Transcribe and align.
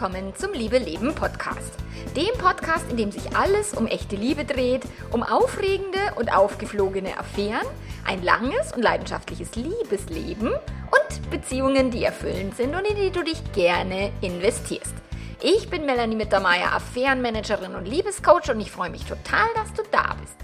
willkommen 0.00 0.32
zum 0.36 0.52
Liebe 0.52 0.78
Leben 0.78 1.12
Podcast. 1.12 1.72
Dem 2.14 2.32
Podcast, 2.38 2.88
in 2.88 2.96
dem 2.96 3.10
sich 3.10 3.36
alles 3.36 3.74
um 3.74 3.88
echte 3.88 4.14
Liebe 4.14 4.44
dreht, 4.44 4.82
um 5.10 5.24
aufregende 5.24 5.98
und 6.14 6.32
aufgeflogene 6.32 7.18
Affären, 7.18 7.66
ein 8.06 8.22
langes 8.22 8.72
und 8.72 8.82
leidenschaftliches 8.82 9.56
Liebesleben 9.56 10.50
und 10.50 11.30
Beziehungen, 11.32 11.90
die 11.90 12.04
erfüllend 12.04 12.56
sind 12.56 12.76
und 12.76 12.84
in 12.84 12.94
die 12.94 13.10
du 13.10 13.24
dich 13.24 13.42
gerne 13.54 14.12
investierst. 14.20 14.94
Ich 15.42 15.68
bin 15.68 15.84
Melanie 15.84 16.14
Mittermeier, 16.14 16.72
Affärenmanagerin 16.74 17.74
und 17.74 17.88
Liebescoach 17.88 18.50
und 18.50 18.60
ich 18.60 18.70
freue 18.70 18.90
mich 18.90 19.04
total, 19.04 19.48
dass 19.56 19.72
du 19.72 19.82
da 19.90 20.14
bist. 20.20 20.36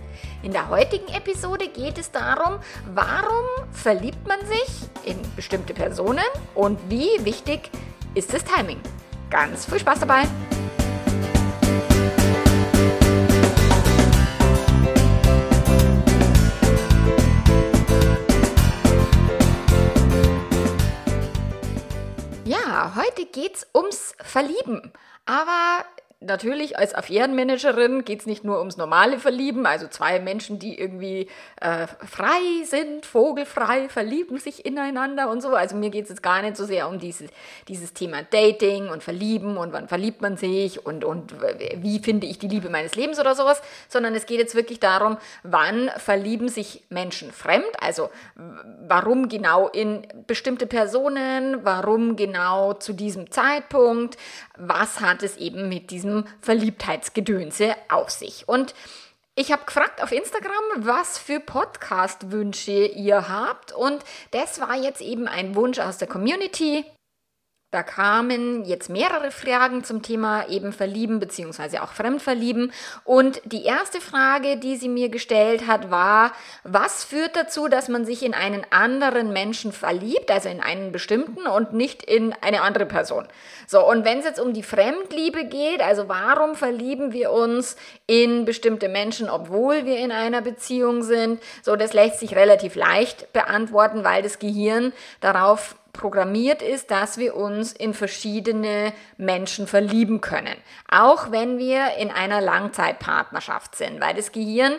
In 0.43 0.51
der 0.51 0.69
heutigen 0.69 1.07
Episode 1.15 1.69
geht 1.69 1.99
es 1.99 2.11
darum, 2.11 2.59
warum 2.93 3.71
verliebt 3.71 4.27
man 4.27 4.41
sich 4.49 4.89
in 5.05 5.17
bestimmte 5.37 5.75
Personen 5.75 6.25
und 6.57 6.81
wie 6.89 7.25
wichtig 7.25 7.71
ist 8.17 8.35
das 8.35 8.43
Timing. 8.43 8.81
Ganz 9.35 9.67
viel 9.67 9.81
Spaß 9.81 9.99
dabei! 9.99 10.29
Ja, 22.45 22.93
heute 22.95 23.27
geht's 23.27 23.67
ums 23.75 24.15
Verlieben. 24.21 24.93
Aber 25.27 25.85
natürlich 26.25 26.79
als 26.79 26.95
Affärenmanagerin 26.95 28.05
geht 28.05 28.21
es 28.21 28.27
nicht 28.27 28.45
nur 28.45 28.59
ums 28.59 28.77
normale 28.77 29.19
Verlieben, 29.19 29.67
also 29.67 29.89
zwei 29.89 30.21
Menschen, 30.21 30.59
die 30.59 30.79
irgendwie 30.79 31.29
äh, 31.61 31.87
frei 31.87 32.65
sind, 32.65 33.07
vogelfrei, 33.07 33.89
verlieben 33.89 34.39
sich 34.39 34.65
ineinander 34.65 35.31
und 35.31 35.43
so. 35.43 35.55
Also 35.55 35.77
mir 35.77 35.91
geht 35.91 36.05
es 36.05 36.11
jetzt 36.11 36.23
gar 36.23 36.43
nicht 36.43 36.57
so 36.57 36.65
sehr 36.65 36.89
um 36.89 36.99
dieses, 36.99 37.31
dieses 37.69 37.93
Thema 37.93 38.23
Dating 38.23 38.89
und 38.89 39.03
Verlieben 39.03 39.57
und 39.57 39.73
wann 39.73 39.89
verliebt 39.89 40.23
man 40.23 40.37
sich 40.37 40.85
und, 40.85 41.05
und 41.05 41.35
wie 41.77 41.99
finde 41.99 42.27
ich 42.27 42.39
die 42.39 42.49
Liebe 42.49 42.71
meines 42.71 42.95
Lebens 42.95 43.19
oder 43.19 43.35
sowas, 43.35 43.61
sondern 43.89 44.15
es 44.15 44.27
geht 44.27 44.39
jetzt 44.39 44.55
wirklich 44.55 44.81
darum, 44.81 45.19
wann 45.43 45.91
verlieben 45.97 46.49
sich 46.49 46.85
Menschen 46.89 47.33
fremd, 47.33 47.65
also 47.81 48.11
warum 48.87 49.29
genau 49.29 49.69
in 49.69 50.07
bestimmte 50.27 50.67
Personen, 50.67 51.65
warum 51.65 52.17
genau 52.17 52.75
zu 52.75 52.93
diesem 52.93 53.31
Zeitpunkt, 53.31 54.17
was 54.57 55.01
hat 55.01 55.23
es 55.23 55.37
eben 55.37 55.69
mit 55.69 55.91
diesem 55.91 56.14
diesem 56.15 56.25
Verliebtheitsgedönse 56.41 57.75
auf 57.89 58.11
sich. 58.11 58.49
Und 58.49 58.75
ich 59.35 59.51
habe 59.51 59.65
gefragt 59.65 60.03
auf 60.03 60.13
Instagram, 60.13 60.53
was 60.77 61.19
für 61.19 61.41
Podcast-Wünsche 61.41 62.87
ihr 62.87 63.29
habt. 63.29 63.73
Und 63.73 64.05
das 64.31 64.61
war 64.61 64.77
jetzt 64.77 65.01
eben 65.01 65.27
ein 65.27 65.57
Wunsch 65.57 65.81
aus 65.81 65.99
der 65.99 66.07
Community. 66.07 66.85
Da 67.75 67.83
kamen 67.83 68.65
jetzt 68.65 68.89
mehrere 68.89 69.33
Fragen 69.33 69.83
zum 69.83 70.01
Thema 70.01 70.49
eben 70.49 70.73
Verlieben 70.73 71.19
bzw. 71.19 71.81
auch 71.81 71.91
Fremdverlieben. 71.91 72.73
Und 73.03 73.43
die 73.47 73.65
erste 73.65 74.01
Frage, 74.01 74.59
die 74.59 74.77
sie 74.77 74.89
mir 74.89 75.09
gestellt 75.09 75.67
hat, 75.67 75.91
war, 75.91 76.31
was 76.63 77.03
führt 77.03 77.35
dazu, 77.35 77.67
dass 77.67 77.89
man 77.89 78.05
sich 78.05 78.23
in 78.23 78.33
einen 78.33 78.65
anderen 78.71 79.33
Menschen 79.33 79.73
verliebt, 79.73 80.31
also 80.31 80.49
in 80.49 80.61
einen 80.61 80.93
bestimmten 80.93 81.49
und 81.49 81.73
nicht 81.73 82.05
in 82.05 82.33
eine 82.43 82.63
andere 82.63 82.87
Person? 82.87 83.27
So, 83.67 83.85
und 83.85 84.05
wenn 84.05 84.21
es 84.21 84.25
jetzt 84.25 84.39
um 84.39 84.53
die 84.53 84.63
Fremdliebe 84.63 85.45
geht, 85.45 85.83
also 85.83 86.09
warum 86.09 86.55
verlieben 86.55 87.13
wir 87.13 87.33
uns 87.33 87.75
in 88.07 88.45
bestimmte 88.45 88.89
Menschen, 88.89 89.29
obwohl 89.29 89.85
wir 89.85 89.99
in 89.99 90.13
einer 90.13 90.43
Beziehung 90.43 91.03
sind? 91.03 91.43
So, 91.65 91.75
das 91.75 91.93
lässt 91.93 92.21
sich 92.21 92.37
relativ 92.37 92.77
leicht 92.77 93.33
beantworten, 93.33 94.05
weil 94.05 94.23
das 94.23 94.39
Gehirn 94.39 94.93
darauf 95.21 95.75
programmiert 95.95 96.61
ist, 96.61 96.91
dass 96.91 97.17
wir 97.17 97.35
uns 97.35 97.73
in 97.73 97.95
verschiedene 97.95 98.93
Menschen 99.17 99.67
verlieben 99.67 100.21
können. 100.21 100.57
Auch 100.91 101.31
wenn 101.31 101.57
wir 101.57 101.95
in 101.99 102.11
einer 102.11 102.43
Langzeitpartnerschaft 102.43 103.77
sind, 103.77 104.03
weil 104.03 104.15
das 104.15 104.33
Gehirn 104.33 104.75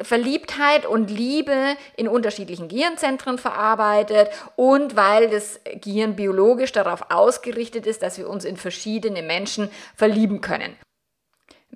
Verliebtheit 0.00 0.86
und 0.86 1.10
Liebe 1.10 1.76
in 1.96 2.08
unterschiedlichen 2.08 2.68
Gehirnzentren 2.68 3.38
verarbeitet 3.38 4.28
und 4.56 4.96
weil 4.96 5.28
das 5.28 5.60
Gehirn 5.80 6.16
biologisch 6.16 6.72
darauf 6.72 7.10
ausgerichtet 7.10 7.86
ist, 7.86 8.02
dass 8.02 8.18
wir 8.18 8.28
uns 8.28 8.44
in 8.44 8.56
verschiedene 8.56 9.22
Menschen 9.22 9.70
verlieben 9.94 10.40
können. 10.40 10.76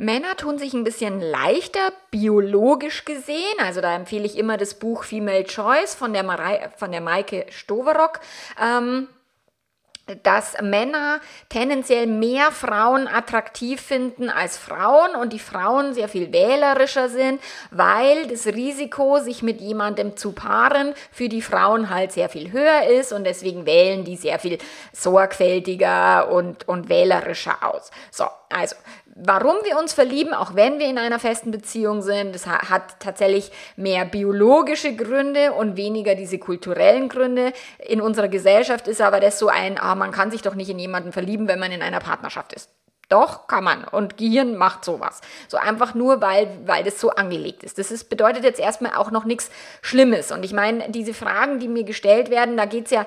Männer 0.01 0.37
tun 0.37 0.59
sich 0.59 0.75
ein 0.75 0.85
bisschen 0.85 1.21
leichter, 1.21 1.93
biologisch 2.13 3.05
gesehen. 3.05 3.59
Also 3.61 3.81
da 3.81 3.97
empfehle 3.97 4.27
ich 4.27 4.39
immer 4.39 4.57
das 4.57 4.75
Buch 4.75 5.03
Female 5.03 5.43
Choice 5.43 5.97
von 5.97 6.13
der, 6.13 6.23
Marei, 6.23 6.71
von 6.77 6.93
der 6.93 7.01
Maike 7.01 7.47
Stoverock. 7.51 8.21
Ähm, 8.63 9.09
dass 10.23 10.57
Männer 10.63 11.21
tendenziell 11.49 12.07
mehr 12.07 12.51
Frauen 12.51 13.09
attraktiv 13.09 13.81
finden 13.81 14.31
als 14.31 14.57
Frauen 14.57 15.15
und 15.15 15.33
die 15.33 15.39
Frauen 15.39 15.93
sehr 15.93 16.09
viel 16.09 16.33
wählerischer 16.33 17.09
sind, 17.09 17.43
weil 17.71 18.27
das 18.27 18.47
Risiko, 18.47 19.19
sich 19.19 19.43
mit 19.43 19.61
jemandem 19.61 20.17
zu 20.17 20.33
paaren, 20.33 20.95
für 21.11 21.29
die 21.29 21.43
Frauen 21.43 21.91
halt 21.91 22.13
sehr 22.13 22.29
viel 22.29 22.53
höher 22.53 22.85
ist 22.85 23.13
und 23.13 23.25
deswegen 23.25 23.67
wählen 23.67 24.05
die 24.05 24.17
sehr 24.17 24.39
viel 24.39 24.59
sorgfältiger 24.93 26.31
und, 26.31 26.67
und 26.67 26.89
wählerischer 26.89 27.59
aus. 27.63 27.91
So, 28.11 28.25
also 28.49 28.77
warum 29.21 29.57
wir 29.65 29.79
uns 29.79 29.93
verlieben, 29.93 30.33
auch 30.33 30.55
wenn 30.55 30.79
wir 30.79 30.87
in 30.87 30.99
einer 30.99 31.19
festen 31.19 31.51
Beziehung 31.51 32.03
sind. 32.03 32.35
Das 32.35 32.47
hat 32.47 33.01
tatsächlich 33.01 33.51
mehr 33.77 34.05
biologische 34.05 34.95
Gründe 34.95 35.53
und 35.53 35.77
weniger 35.77 36.15
diese 36.15 36.39
kulturellen 36.39 37.09
Gründe. 37.09 37.53
In 37.79 38.01
unserer 38.01 38.29
Gesellschaft 38.29 38.89
ist 38.89 39.01
aber 39.01 39.21
das 39.21 39.39
so 39.39 39.49
ein, 39.49 39.79
ah, 39.79 39.95
man 39.95 40.13
kann 40.13 40.31
sich 40.31 40.43
doch 40.43 40.55
nicht 40.55 40.71
in 40.71 40.79
jemanden 40.79 41.13
verlieben, 41.13 41.49
wenn 41.49 41.59
man 41.59 41.73
in 41.73 41.83
einer 41.83 42.01
Partnerschaft 42.01 42.53
ist. 42.53 42.71
Doch, 43.09 43.47
kann 43.47 43.65
man. 43.65 43.85
Und 43.85 44.19
Gehirn 44.19 44.57
macht 44.57 44.85
sowas. 44.85 45.23
So 45.49 45.57
einfach 45.57 45.95
nur, 45.95 46.21
weil, 46.21 46.47
weil 46.67 46.85
das 46.85 47.01
so 47.01 47.09
angelegt 47.11 47.65
ist. 47.65 47.79
Das 47.79 47.91
ist, 47.91 48.11
bedeutet 48.11 48.45
jetzt 48.45 48.61
erstmal 48.61 48.95
auch 48.97 49.11
noch 49.11 49.25
nichts 49.25 49.51
Schlimmes. 49.81 50.31
Und 50.31 50.45
ich 50.45 50.53
meine, 50.53 50.91
diese 50.91 51.15
Fragen, 51.15 51.59
die 51.59 51.69
mir 51.69 51.85
gestellt 51.85 52.29
werden, 52.29 52.59
da 52.59 52.67
geht's 52.67 52.91
ja 52.91 53.07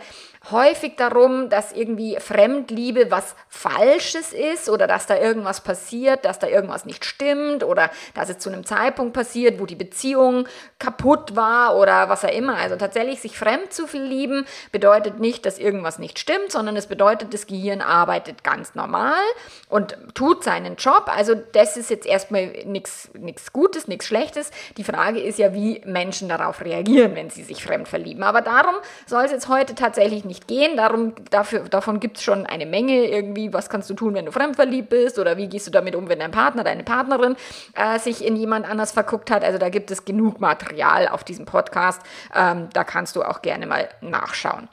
häufig 0.49 0.95
darum, 0.95 1.49
dass 1.49 1.71
irgendwie 1.71 2.17
Fremdliebe 2.19 3.11
was 3.11 3.35
Falsches 3.47 4.33
ist 4.33 4.69
oder 4.69 4.87
dass 4.87 5.05
da 5.05 5.15
irgendwas 5.15 5.61
passiert, 5.61 6.25
dass 6.25 6.39
da 6.39 6.47
irgendwas 6.47 6.85
nicht 6.85 7.05
stimmt 7.05 7.63
oder 7.63 7.91
dass 8.15 8.29
es 8.29 8.39
zu 8.39 8.49
einem 8.49 8.65
Zeitpunkt 8.65 9.13
passiert, 9.13 9.59
wo 9.59 9.67
die 9.67 9.75
Beziehung 9.75 10.47
kaputt 10.79 11.35
war 11.35 11.77
oder 11.77 12.09
was 12.09 12.25
auch 12.25 12.31
immer. 12.31 12.57
Also 12.57 12.75
tatsächlich 12.75 13.21
sich 13.21 13.37
fremd 13.37 13.71
zu 13.71 13.85
verlieben 13.85 14.47
bedeutet 14.71 15.19
nicht, 15.19 15.45
dass 15.45 15.59
irgendwas 15.59 15.99
nicht 15.99 16.17
stimmt, 16.17 16.51
sondern 16.51 16.75
es 16.75 16.87
bedeutet, 16.87 17.35
das 17.35 17.45
Gehirn 17.45 17.81
arbeitet 17.81 18.43
ganz 18.43 18.73
normal 18.73 19.21
und 19.69 19.95
tut 20.15 20.43
seinen 20.43 20.75
Job. 20.75 21.05
Also 21.15 21.35
das 21.35 21.77
ist 21.77 21.91
jetzt 21.91 22.07
erstmal 22.07 22.47
nichts 22.65 23.11
Gutes, 23.53 23.87
nichts 23.87 24.07
Schlechtes. 24.07 24.49
Die 24.77 24.83
Frage 24.83 25.19
ist 25.21 25.37
ja, 25.37 25.53
wie 25.53 25.81
Menschen 25.85 26.29
darauf 26.29 26.61
reagieren, 26.61 27.15
wenn 27.15 27.29
sie 27.29 27.43
sich 27.43 27.63
fremd 27.63 27.87
verlieben. 27.87 28.23
Aber 28.23 28.41
darum 28.41 28.73
soll 29.05 29.25
es 29.25 29.31
jetzt 29.31 29.47
heute 29.47 29.75
tatsächlich 29.75 30.25
nicht 30.25 30.30
nicht 30.31 30.47
gehen. 30.47 30.77
Darum, 30.77 31.13
dafür, 31.29 31.67
davon 31.67 31.99
gibt 31.99 32.17
es 32.17 32.23
schon 32.23 32.45
eine 32.45 32.65
Menge 32.65 33.05
irgendwie. 33.05 33.51
Was 33.51 33.69
kannst 33.69 33.89
du 33.89 33.93
tun, 33.93 34.13
wenn 34.13 34.25
du 34.25 34.31
fremdverliebt 34.31 34.89
bist? 34.89 35.19
Oder 35.19 35.35
wie 35.35 35.47
gehst 35.47 35.67
du 35.67 35.71
damit 35.71 35.93
um, 35.93 36.07
wenn 36.07 36.19
dein 36.19 36.31
Partner, 36.31 36.63
deine 36.63 36.83
Partnerin 36.83 37.35
äh, 37.75 37.99
sich 37.99 38.23
in 38.25 38.37
jemand 38.37 38.65
anders 38.65 38.93
verguckt 38.93 39.29
hat? 39.29 39.43
Also 39.43 39.57
da 39.57 39.67
gibt 39.67 39.91
es 39.91 40.05
genug 40.05 40.39
Material 40.39 41.09
auf 41.09 41.25
diesem 41.25 41.45
Podcast. 41.45 42.01
Ähm, 42.33 42.69
da 42.71 42.85
kannst 42.85 43.17
du 43.17 43.23
auch 43.23 43.41
gerne 43.41 43.67
mal 43.67 43.89
nachschauen. 43.99 44.69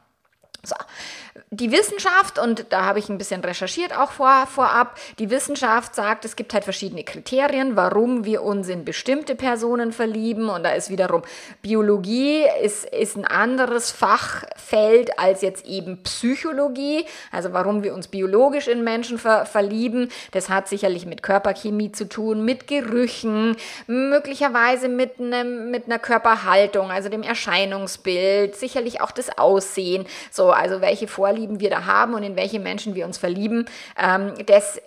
So 0.63 0.77
die 1.50 1.72
Wissenschaft, 1.72 2.38
und 2.38 2.66
da 2.71 2.84
habe 2.84 2.99
ich 2.99 3.09
ein 3.09 3.19
bisschen 3.19 3.43
recherchiert 3.43 3.97
auch 3.97 4.12
vor, 4.12 4.47
vorab, 4.47 4.99
die 5.19 5.31
Wissenschaft 5.31 5.94
sagt, 5.94 6.25
es 6.25 6.37
gibt 6.37 6.53
halt 6.54 6.65
verschiedene 6.65 7.04
Kriterien, 7.04 7.76
warum 7.76 8.25
wir 8.25 8.43
uns 8.43 8.69
in 8.69 8.84
bestimmte 8.84 9.34
Personen 9.34 9.93
verlieben. 9.93 10.48
Und 10.48 10.65
da 10.65 10.71
ist 10.71 10.91
wiederum 10.91 11.22
Biologie 11.63 12.45
ist, 12.63 12.84
ist 12.84 13.16
ein 13.16 13.24
anderes 13.24 13.91
Fachfeld 13.91 15.18
als 15.18 15.42
jetzt 15.42 15.66
eben 15.66 16.03
Psychologie. 16.03 17.04
Also 17.33 17.53
warum 17.53 17.83
wir 17.83 17.95
uns 17.95 18.09
biologisch 18.09 18.68
in 18.68 18.84
Menschen 18.84 19.18
ver 19.18 19.47
verlieben, 19.47 20.10
das 20.33 20.48
hat 20.48 20.68
sicherlich 20.68 21.07
mit 21.07 21.22
Körperchemie 21.22 21.92
zu 21.92 22.09
tun, 22.09 22.45
mit 22.45 22.66
Gerüchen, 22.66 23.57
möglicherweise 23.86 24.89
mit, 24.89 25.18
einem, 25.18 25.71
mit 25.71 25.86
einer 25.86 25.98
Körperhaltung, 25.98 26.91
also 26.91 27.09
dem 27.09 27.22
Erscheinungsbild, 27.22 28.57
sicherlich 28.57 29.01
auch 29.01 29.10
das 29.10 29.39
Aussehen. 29.39 30.07
So, 30.30 30.51
also 30.51 30.80
welche 30.80 31.09
Vorlieben 31.09 31.28
Vorlieben 31.28 31.60
wir 31.60 31.69
da 31.69 31.84
haben 31.84 32.15
und 32.15 32.22
in 32.22 32.36
welche 32.36 32.59
Menschen 32.59 32.95
wir 32.95 33.04
uns 33.04 33.19
verlieben, 33.19 33.66
ähm, 34.03 34.33
das 34.47 34.80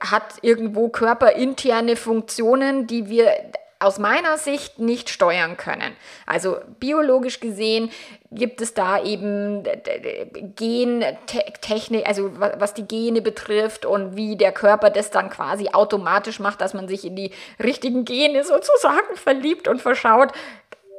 hat 0.00 0.34
irgendwo 0.42 0.88
körperinterne 0.88 1.96
Funktionen, 1.96 2.86
die 2.86 3.08
wir 3.08 3.32
aus 3.80 3.98
meiner 3.98 4.38
Sicht 4.38 4.78
nicht 4.78 5.08
steuern 5.08 5.56
können. 5.56 5.96
Also 6.26 6.58
biologisch 6.80 7.40
gesehen 7.40 7.90
gibt 8.30 8.60
es 8.60 8.74
da 8.74 9.02
eben 9.02 9.64
Gentechnik, 10.56 12.06
also 12.06 12.30
was 12.34 12.74
die 12.74 12.86
Gene 12.86 13.20
betrifft 13.20 13.84
und 13.86 14.16
wie 14.16 14.36
der 14.36 14.52
Körper 14.52 14.90
das 14.90 15.10
dann 15.10 15.30
quasi 15.30 15.70
automatisch 15.72 16.40
macht, 16.40 16.60
dass 16.60 16.74
man 16.74 16.88
sich 16.88 17.04
in 17.04 17.16
die 17.16 17.32
richtigen 17.62 18.04
Gene 18.04 18.44
sozusagen 18.44 19.14
verliebt 19.16 19.66
und 19.66 19.80
verschaut 19.80 20.32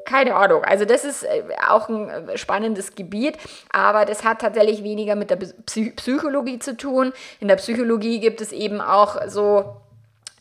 keine 0.09 0.35
Ahnung. 0.35 0.63
Also 0.63 0.85
das 0.85 1.05
ist 1.05 1.23
äh, 1.23 1.43
auch 1.69 1.87
ein 1.87 2.09
äh, 2.09 2.37
spannendes 2.37 2.95
Gebiet, 2.95 3.37
aber 3.71 4.05
das 4.05 4.23
hat 4.23 4.41
tatsächlich 4.41 4.83
weniger 4.83 5.15
mit 5.15 5.29
der 5.29 5.37
Psychologie 5.37 6.57
zu 6.59 6.75
tun. 6.75 7.13
In 7.39 7.47
der 7.47 7.57
Psychologie 7.57 8.19
gibt 8.19 8.41
es 8.41 8.51
eben 8.51 8.81
auch 8.81 9.17
so 9.27 9.77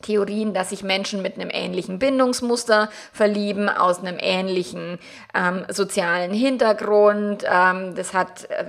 Theorien, 0.03 0.55
dass 0.55 0.71
sich 0.71 0.83
Menschen 0.83 1.23
mit 1.23 1.35
einem 1.35 1.51
ähnlichen 1.53 1.99
Bindungsmuster 1.99 2.89
verlieben, 3.13 3.69
aus 3.69 4.01
einem 4.01 4.17
ähnlichen 4.21 4.99
ähm, 5.35 5.65
sozialen 5.69 6.33
Hintergrund. 6.33 7.45
Ähm, 7.51 7.95
das 7.95 8.15
hat 8.15 8.49
äh, 8.51 8.65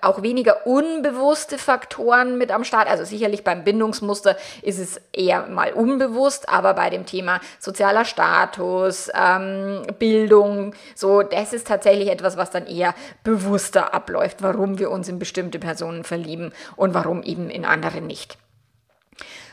auch 0.00 0.22
weniger 0.22 0.66
unbewusste 0.66 1.58
Faktoren 1.58 2.38
mit 2.38 2.50
am 2.50 2.64
Start. 2.64 2.88
Also 2.88 3.04
sicherlich 3.04 3.44
beim 3.44 3.64
Bindungsmuster 3.64 4.36
ist 4.62 4.78
es 4.78 5.00
eher 5.12 5.46
mal 5.46 5.72
unbewusst, 5.72 6.48
aber 6.48 6.74
bei 6.74 6.90
dem 6.90 7.06
Thema 7.06 7.40
sozialer 7.58 8.04
Status, 8.04 9.10
ähm, 9.14 9.82
Bildung, 9.98 10.74
so, 10.94 11.22
das 11.22 11.52
ist 11.52 11.66
tatsächlich 11.66 12.10
etwas, 12.10 12.36
was 12.36 12.50
dann 12.50 12.66
eher 12.66 12.94
bewusster 13.24 13.94
abläuft, 13.94 14.42
warum 14.42 14.78
wir 14.78 14.90
uns 14.90 15.08
in 15.08 15.18
bestimmte 15.18 15.58
Personen 15.58 16.04
verlieben 16.04 16.52
und 16.76 16.94
warum 16.94 17.22
eben 17.22 17.48
in 17.50 17.64
andere 17.64 18.00
nicht. 18.00 18.36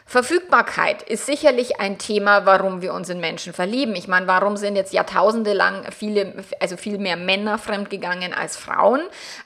Verfügbarkeit 0.09 1.03
ist 1.03 1.27
sicherlich 1.27 1.79
ein 1.79 1.99
Thema, 1.99 2.47
warum 2.47 2.81
wir 2.81 2.95
uns 2.95 3.09
in 3.09 3.19
Menschen 3.19 3.53
verlieben. 3.53 3.95
Ich 3.95 4.07
meine, 4.07 4.25
warum 4.25 4.57
sind 4.57 4.75
jetzt 4.75 4.91
Jahrtausende 4.91 5.53
lang 5.53 5.85
viele, 5.95 6.33
also 6.59 6.77
viel 6.77 6.97
mehr 6.97 7.15
Männer 7.15 7.59
fremdgegangen 7.59 8.33
als 8.33 8.57
Frauen? 8.57 9.01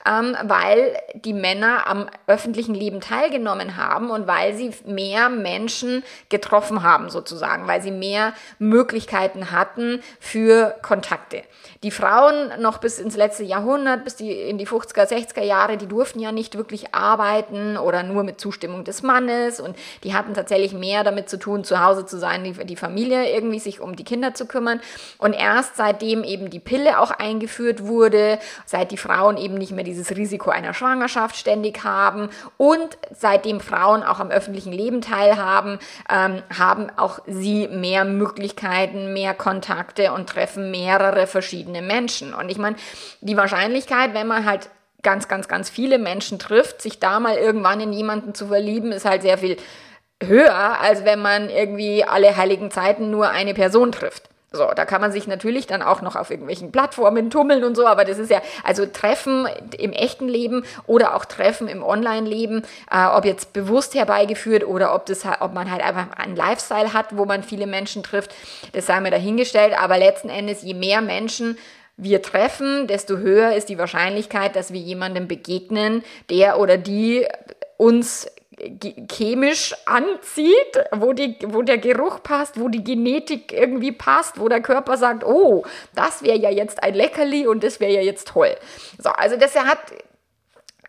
Ähm, 0.10 0.38
weil 0.44 0.98
die 1.16 1.34
Männer 1.34 1.86
am 1.86 2.10
öffentlichen 2.28 2.76
Leben 2.76 3.02
teilgenommen 3.02 3.76
haben 3.76 4.10
und 4.10 4.26
weil 4.26 4.56
sie 4.56 4.72
mehr 4.86 5.28
Menschen 5.28 6.02
getroffen 6.30 6.82
haben, 6.82 7.10
sozusagen, 7.10 7.68
weil 7.68 7.82
sie 7.82 7.92
mehr 7.92 8.32
Möglichkeiten 8.58 9.52
hatten 9.52 10.02
für 10.22 10.78
Kontakte. 10.82 11.44
Die 11.84 11.92
Frauen 11.92 12.54
noch 12.62 12.78
bis 12.78 13.00
ins 13.00 13.18
letzte 13.18 13.44
Jahrhundert, 13.44 14.06
bis 14.06 14.16
die 14.16 14.32
in 14.32 14.58
die 14.58 14.68
50er, 14.68 15.10
60er 15.10 15.44
Jahre, 15.44 15.76
die 15.76 15.88
durften 15.88 16.22
ja 16.22 16.32
nicht 16.32 16.56
wirklich 16.56 16.96
arbeiten 16.96 17.76
oder 17.76 18.02
nur 18.02 18.24
mit 18.24 18.40
Zustimmung 18.40 18.86
des 18.86 19.04
Mannes 19.04 19.60
und 19.60 19.76
die 20.06 20.14
hatten 20.14 20.34
tatsächlich 20.34 20.53
tatsächlich 20.54 20.80
mehr 20.80 21.04
damit 21.04 21.30
zu 21.30 21.40
tun, 21.40 21.64
zu 21.64 21.84
Hause 21.84 22.06
zu 22.06 22.20
sein, 22.20 22.44
die, 22.44 22.54
die 22.66 22.76
Familie 22.76 23.34
irgendwie 23.34 23.60
sich 23.60 23.80
um 23.80 23.96
die 23.96 24.04
Kinder 24.04 24.36
zu 24.36 24.46
kümmern. 24.46 24.80
Und 25.18 25.34
erst 25.34 25.78
seitdem 25.78 26.24
eben 26.24 26.52
die 26.52 26.60
Pille 26.60 27.00
auch 27.00 27.10
eingeführt 27.10 27.86
wurde, 27.86 28.38
seit 28.66 28.92
die 28.92 28.98
Frauen 28.98 29.38
eben 29.38 29.56
nicht 29.56 29.72
mehr 29.72 29.84
dieses 29.84 30.16
Risiko 30.16 30.52
einer 30.52 30.76
Schwangerschaft 30.76 31.36
ständig 31.38 31.84
haben 31.84 32.30
und 32.58 32.98
seitdem 33.12 33.62
Frauen 33.62 34.04
auch 34.04 34.20
am 34.20 34.30
öffentlichen 34.30 34.72
Leben 34.72 35.02
teilhaben, 35.02 35.80
ähm, 36.08 36.44
haben 36.56 36.92
auch 36.98 37.20
sie 37.26 37.68
mehr 37.68 38.06
Möglichkeiten, 38.06 39.14
mehr 39.14 39.34
Kontakte 39.34 40.14
und 40.14 40.30
treffen 40.30 40.70
mehrere 40.70 41.26
verschiedene 41.26 41.82
Menschen. 41.82 42.34
Und 42.36 42.50
ich 42.50 42.60
meine, 42.60 42.76
die 43.22 43.38
Wahrscheinlichkeit, 43.38 44.14
wenn 44.14 44.28
man 44.28 44.46
halt 44.46 44.70
ganz, 45.02 45.28
ganz, 45.28 45.48
ganz 45.48 45.70
viele 45.70 45.98
Menschen 45.98 46.38
trifft, 46.38 46.82
sich 46.82 47.00
da 47.00 47.20
mal 47.20 47.38
irgendwann 47.38 47.82
in 47.82 47.92
jemanden 47.92 48.36
zu 48.36 48.48
verlieben, 48.48 48.92
ist 48.92 49.06
halt 49.06 49.24
sehr 49.24 49.38
viel 49.38 49.58
höher, 50.28 50.80
als 50.82 51.06
wenn 51.06 51.22
man 51.22 51.50
irgendwie 51.50 52.04
alle 52.04 52.36
heiligen 52.38 52.72
Zeiten 52.72 53.10
nur 53.10 53.30
eine 53.30 53.54
Person 53.54 53.92
trifft. 53.92 54.30
So, 54.56 54.70
da 54.76 54.86
kann 54.86 55.02
man 55.02 55.12
sich 55.12 55.26
natürlich 55.26 55.66
dann 55.66 55.82
auch 55.82 56.04
noch 56.04 56.16
auf 56.16 56.30
irgendwelchen 56.30 56.72
Plattformen 56.72 57.32
tummeln 57.32 57.64
und 57.64 57.76
so, 57.76 57.88
aber 57.88 58.06
das 58.06 58.20
ist 58.20 58.30
ja, 58.30 58.40
also 58.64 58.86
Treffen 58.86 59.48
im 59.80 59.92
echten 59.94 60.28
Leben 60.28 60.64
oder 60.86 61.16
auch 61.16 61.26
Treffen 61.26 61.68
im 61.68 61.82
Online-Leben, 61.82 62.62
äh, 62.92 63.08
ob 63.08 63.26
jetzt 63.26 63.54
bewusst 63.54 63.96
herbeigeführt 63.96 64.64
oder 64.64 64.94
ob, 64.94 65.08
das, 65.08 65.26
ob 65.40 65.54
man 65.54 65.72
halt 65.72 65.84
einfach 65.84 66.16
einen 66.18 66.36
Lifestyle 66.36 66.94
hat, 66.94 67.18
wo 67.18 67.26
man 67.26 67.42
viele 67.42 67.66
Menschen 67.66 68.04
trifft, 68.04 68.36
das 68.74 68.86
sei 68.86 69.00
mir 69.00 69.10
dahingestellt, 69.10 69.74
aber 69.76 69.98
letzten 69.98 70.30
Endes, 70.30 70.62
je 70.62 70.76
mehr 70.76 71.02
Menschen 71.02 71.58
wir 71.98 72.22
treffen, 72.22 72.86
desto 72.86 73.18
höher 73.18 73.54
ist 73.54 73.70
die 73.70 73.80
Wahrscheinlichkeit, 73.80 74.56
dass 74.56 74.72
wir 74.72 74.80
jemandem 74.80 75.28
begegnen, 75.28 76.04
der 76.30 76.60
oder 76.60 76.78
die 76.78 77.26
uns 77.78 78.28
chemisch 79.10 79.74
anzieht, 79.86 80.80
wo, 80.92 81.14
die, 81.14 81.38
wo 81.48 81.62
der 81.62 81.78
Geruch 81.78 82.22
passt, 82.24 82.60
wo 82.60 82.68
die 82.68 82.84
Genetik 82.84 83.54
irgendwie 83.54 83.92
passt, 83.92 84.40
wo 84.40 84.48
der 84.48 84.62
Körper 84.62 84.98
sagt, 84.98 85.24
oh, 85.26 85.64
das 85.96 86.24
wäre 86.24 86.38
ja 86.38 86.50
jetzt 86.50 86.82
ein 86.84 86.94
Leckerli 86.94 87.48
und 87.48 87.64
das 87.64 87.80
wäre 87.80 87.94
ja 87.94 88.02
jetzt 88.02 88.28
toll. 88.28 88.56
So, 88.98 89.10
also 89.10 89.38
das 89.38 89.56
hat 89.56 89.80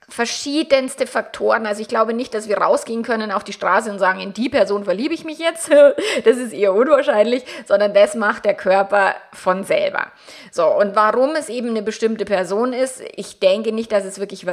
verschiedenste 0.08 1.06
Faktoren. 1.06 1.66
Also 1.66 1.80
ich 1.80 1.88
glaube 1.88 2.14
nicht, 2.14 2.34
dass 2.34 2.48
wir 2.48 2.58
rausgehen 2.58 3.02
können 3.02 3.30
auf 3.30 3.44
die 3.44 3.52
Straße 3.52 3.90
und 3.90 3.98
sagen, 3.98 4.20
in 4.20 4.32
die 4.32 4.48
Person 4.48 4.84
verliebe 4.84 5.14
ich 5.14 5.24
mich 5.24 5.38
jetzt. 5.38 5.70
Das 6.24 6.36
ist 6.36 6.52
eher 6.52 6.72
unwahrscheinlich, 6.72 7.44
sondern 7.66 7.92
das 7.92 8.14
macht 8.14 8.44
der 8.44 8.54
Körper 8.54 9.14
von 9.32 9.64
selber. 9.64 10.06
So, 10.50 10.66
und 10.66 10.94
warum 10.96 11.34
es 11.34 11.48
eben 11.48 11.68
eine 11.68 11.82
bestimmte 11.82 12.24
Person 12.24 12.72
ist, 12.72 13.02
ich 13.14 13.40
denke 13.40 13.72
nicht, 13.72 13.92
dass 13.92 14.04
es 14.04 14.18
wirklich 14.18 14.46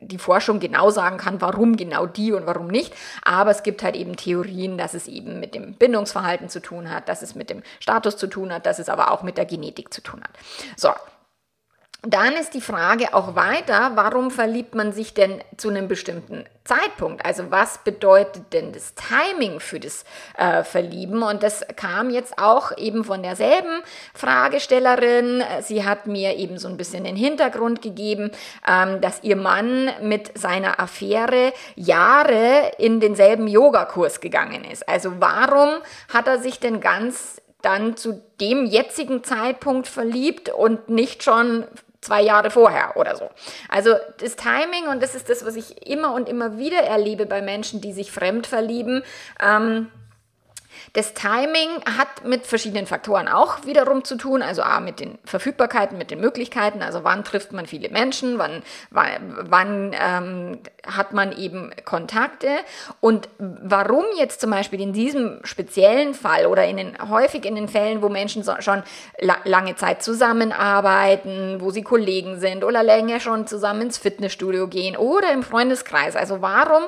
die 0.00 0.18
Forschung 0.18 0.60
genau 0.60 0.90
sagen 0.90 1.18
kann, 1.18 1.40
warum 1.40 1.76
genau 1.76 2.06
die 2.06 2.32
und 2.32 2.46
warum 2.46 2.66
nicht. 2.68 2.92
Aber 3.22 3.50
es 3.50 3.62
gibt 3.62 3.82
halt 3.82 3.96
eben 3.96 4.16
Theorien, 4.16 4.78
dass 4.78 4.94
es 4.94 5.08
eben 5.08 5.40
mit 5.40 5.54
dem 5.54 5.74
Bindungsverhalten 5.74 6.48
zu 6.48 6.60
tun 6.60 6.90
hat, 6.90 7.08
dass 7.08 7.22
es 7.22 7.34
mit 7.34 7.50
dem 7.50 7.62
Status 7.80 8.16
zu 8.16 8.26
tun 8.26 8.52
hat, 8.52 8.66
dass 8.66 8.78
es 8.78 8.88
aber 8.88 9.10
auch 9.10 9.22
mit 9.22 9.38
der 9.38 9.46
Genetik 9.46 9.92
zu 9.92 10.02
tun 10.02 10.22
hat. 10.22 10.30
So, 10.76 10.90
dann 12.02 12.34
ist 12.34 12.54
die 12.54 12.60
Frage 12.60 13.12
auch 13.12 13.34
weiter, 13.34 13.92
warum 13.96 14.30
verliebt 14.30 14.76
man 14.76 14.92
sich 14.92 15.14
denn 15.14 15.42
zu 15.56 15.68
einem 15.68 15.88
bestimmten 15.88 16.44
Zeitpunkt? 16.62 17.26
Also 17.26 17.50
was 17.50 17.78
bedeutet 17.78 18.52
denn 18.52 18.70
das 18.72 18.94
Timing 18.94 19.58
für 19.58 19.80
das 19.80 20.04
äh, 20.36 20.62
Verlieben? 20.62 21.24
Und 21.24 21.42
das 21.42 21.66
kam 21.74 22.10
jetzt 22.10 22.38
auch 22.38 22.76
eben 22.78 23.02
von 23.02 23.24
derselben 23.24 23.82
Fragestellerin. 24.14 25.42
Sie 25.60 25.84
hat 25.84 26.06
mir 26.06 26.36
eben 26.36 26.58
so 26.58 26.68
ein 26.68 26.76
bisschen 26.76 27.02
den 27.02 27.16
Hintergrund 27.16 27.82
gegeben, 27.82 28.30
ähm, 28.66 29.00
dass 29.00 29.24
ihr 29.24 29.36
Mann 29.36 29.90
mit 30.00 30.38
seiner 30.38 30.78
Affäre 30.78 31.52
Jahre 31.74 32.70
in 32.78 33.00
denselben 33.00 33.48
Yogakurs 33.48 34.20
gegangen 34.20 34.64
ist. 34.64 34.88
Also 34.88 35.14
warum 35.18 35.70
hat 36.14 36.28
er 36.28 36.38
sich 36.38 36.60
denn 36.60 36.78
ganz 36.80 37.42
dann 37.60 37.96
zu 37.96 38.22
dem 38.40 38.66
jetzigen 38.66 39.24
Zeitpunkt 39.24 39.88
verliebt 39.88 40.48
und 40.48 40.88
nicht 40.88 41.24
schon 41.24 41.64
zwei 42.08 42.22
Jahre 42.22 42.50
vorher 42.50 42.96
oder 42.96 43.16
so. 43.16 43.28
Also 43.68 43.94
das 44.18 44.36
Timing, 44.36 44.88
und 44.90 45.02
das 45.02 45.14
ist 45.14 45.28
das, 45.28 45.44
was 45.44 45.56
ich 45.56 45.86
immer 45.86 46.14
und 46.14 46.28
immer 46.28 46.56
wieder 46.56 46.78
erlebe 46.78 47.26
bei 47.26 47.42
Menschen, 47.42 47.80
die 47.80 47.92
sich 47.92 48.10
fremd 48.10 48.46
verlieben, 48.46 49.02
ähm, 49.40 49.88
das 50.92 51.14
Timing 51.14 51.82
hat 51.98 52.24
mit 52.24 52.46
verschiedenen 52.46 52.86
Faktoren 52.86 53.28
auch 53.28 53.64
wiederum 53.66 54.04
zu 54.04 54.16
tun, 54.16 54.42
also 54.42 54.62
A, 54.62 54.80
mit 54.80 55.00
den 55.00 55.18
Verfügbarkeiten, 55.24 55.98
mit 55.98 56.10
den 56.10 56.20
Möglichkeiten, 56.20 56.82
also 56.82 57.04
wann 57.04 57.24
trifft 57.24 57.52
man 57.52 57.66
viele 57.66 57.90
Menschen, 57.90 58.38
wann, 58.38 58.62
wann, 58.90 59.94
ähm, 60.00 60.58
hat 60.86 61.12
man 61.12 61.36
eben 61.36 61.70
Kontakte. 61.84 62.48
Und 63.00 63.28
warum 63.38 64.04
jetzt 64.16 64.40
zum 64.40 64.50
Beispiel 64.50 64.80
in 64.80 64.92
diesem 64.92 65.40
speziellen 65.44 66.14
Fall 66.14 66.46
oder 66.46 66.66
in 66.66 66.76
den, 66.76 66.96
häufig 67.08 67.44
in 67.44 67.54
den 67.54 67.68
Fällen, 67.68 68.02
wo 68.02 68.08
Menschen 68.08 68.42
so, 68.42 68.54
schon 68.60 68.82
la 69.20 69.36
lange 69.44 69.76
Zeit 69.76 70.02
zusammenarbeiten, 70.02 71.60
wo 71.60 71.70
sie 71.70 71.82
Kollegen 71.82 72.40
sind 72.40 72.64
oder 72.64 72.82
länger 72.82 73.20
schon 73.20 73.46
zusammen 73.46 73.82
ins 73.82 73.98
Fitnessstudio 73.98 74.68
gehen 74.68 74.96
oder 74.96 75.32
im 75.32 75.42
Freundeskreis, 75.42 76.16
also 76.16 76.42
warum 76.42 76.84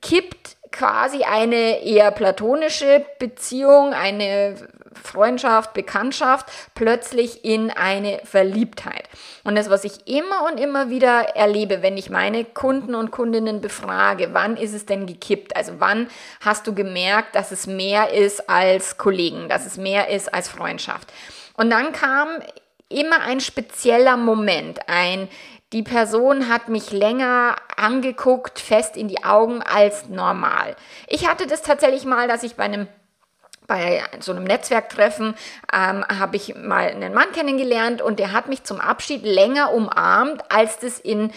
kippt 0.00 0.57
quasi 0.72 1.22
eine 1.22 1.82
eher 1.84 2.10
platonische 2.10 3.04
Beziehung, 3.18 3.92
eine 3.92 4.54
Freundschaft, 5.02 5.74
Bekanntschaft 5.74 6.46
plötzlich 6.74 7.44
in 7.44 7.70
eine 7.70 8.20
Verliebtheit. 8.24 9.08
Und 9.44 9.56
das, 9.56 9.70
was 9.70 9.84
ich 9.84 10.06
immer 10.06 10.50
und 10.50 10.58
immer 10.58 10.90
wieder 10.90 11.36
erlebe, 11.36 11.82
wenn 11.82 11.96
ich 11.96 12.10
meine 12.10 12.44
Kunden 12.44 12.94
und 12.94 13.10
Kundinnen 13.10 13.60
befrage, 13.60 14.30
wann 14.32 14.56
ist 14.56 14.74
es 14.74 14.86
denn 14.86 15.06
gekippt? 15.06 15.56
Also 15.56 15.74
wann 15.78 16.08
hast 16.40 16.66
du 16.66 16.74
gemerkt, 16.74 17.34
dass 17.34 17.52
es 17.52 17.66
mehr 17.66 18.12
ist 18.12 18.48
als 18.48 18.98
Kollegen, 18.98 19.48
dass 19.48 19.66
es 19.66 19.76
mehr 19.76 20.08
ist 20.08 20.32
als 20.32 20.48
Freundschaft? 20.48 21.12
Und 21.54 21.70
dann 21.70 21.92
kam 21.92 22.28
immer 22.88 23.20
ein 23.20 23.40
spezieller 23.40 24.16
Moment, 24.16 24.80
ein 24.86 25.28
die 25.72 25.82
Person 25.82 26.48
hat 26.48 26.68
mich 26.68 26.92
länger 26.92 27.56
angeguckt, 27.76 28.58
fest 28.58 28.96
in 28.96 29.08
die 29.08 29.24
Augen 29.24 29.62
als 29.62 30.08
normal. 30.08 30.76
Ich 31.06 31.28
hatte 31.28 31.46
das 31.46 31.62
tatsächlich 31.62 32.04
mal, 32.04 32.28
dass 32.28 32.42
ich 32.42 32.56
bei 32.56 32.64
einem 32.64 32.88
bei 33.66 34.02
so 34.20 34.32
einem 34.32 34.44
Netzwerktreffen 34.44 35.34
ähm, 35.74 36.02
habe 36.08 36.36
ich 36.36 36.54
mal 36.54 36.88
einen 36.88 37.12
Mann 37.12 37.30
kennengelernt 37.32 38.00
und 38.00 38.18
der 38.18 38.32
hat 38.32 38.48
mich 38.48 38.64
zum 38.64 38.80
Abschied 38.80 39.24
länger 39.24 39.74
umarmt, 39.74 40.42
als 40.50 40.78
das 40.78 40.98
in 40.98 41.32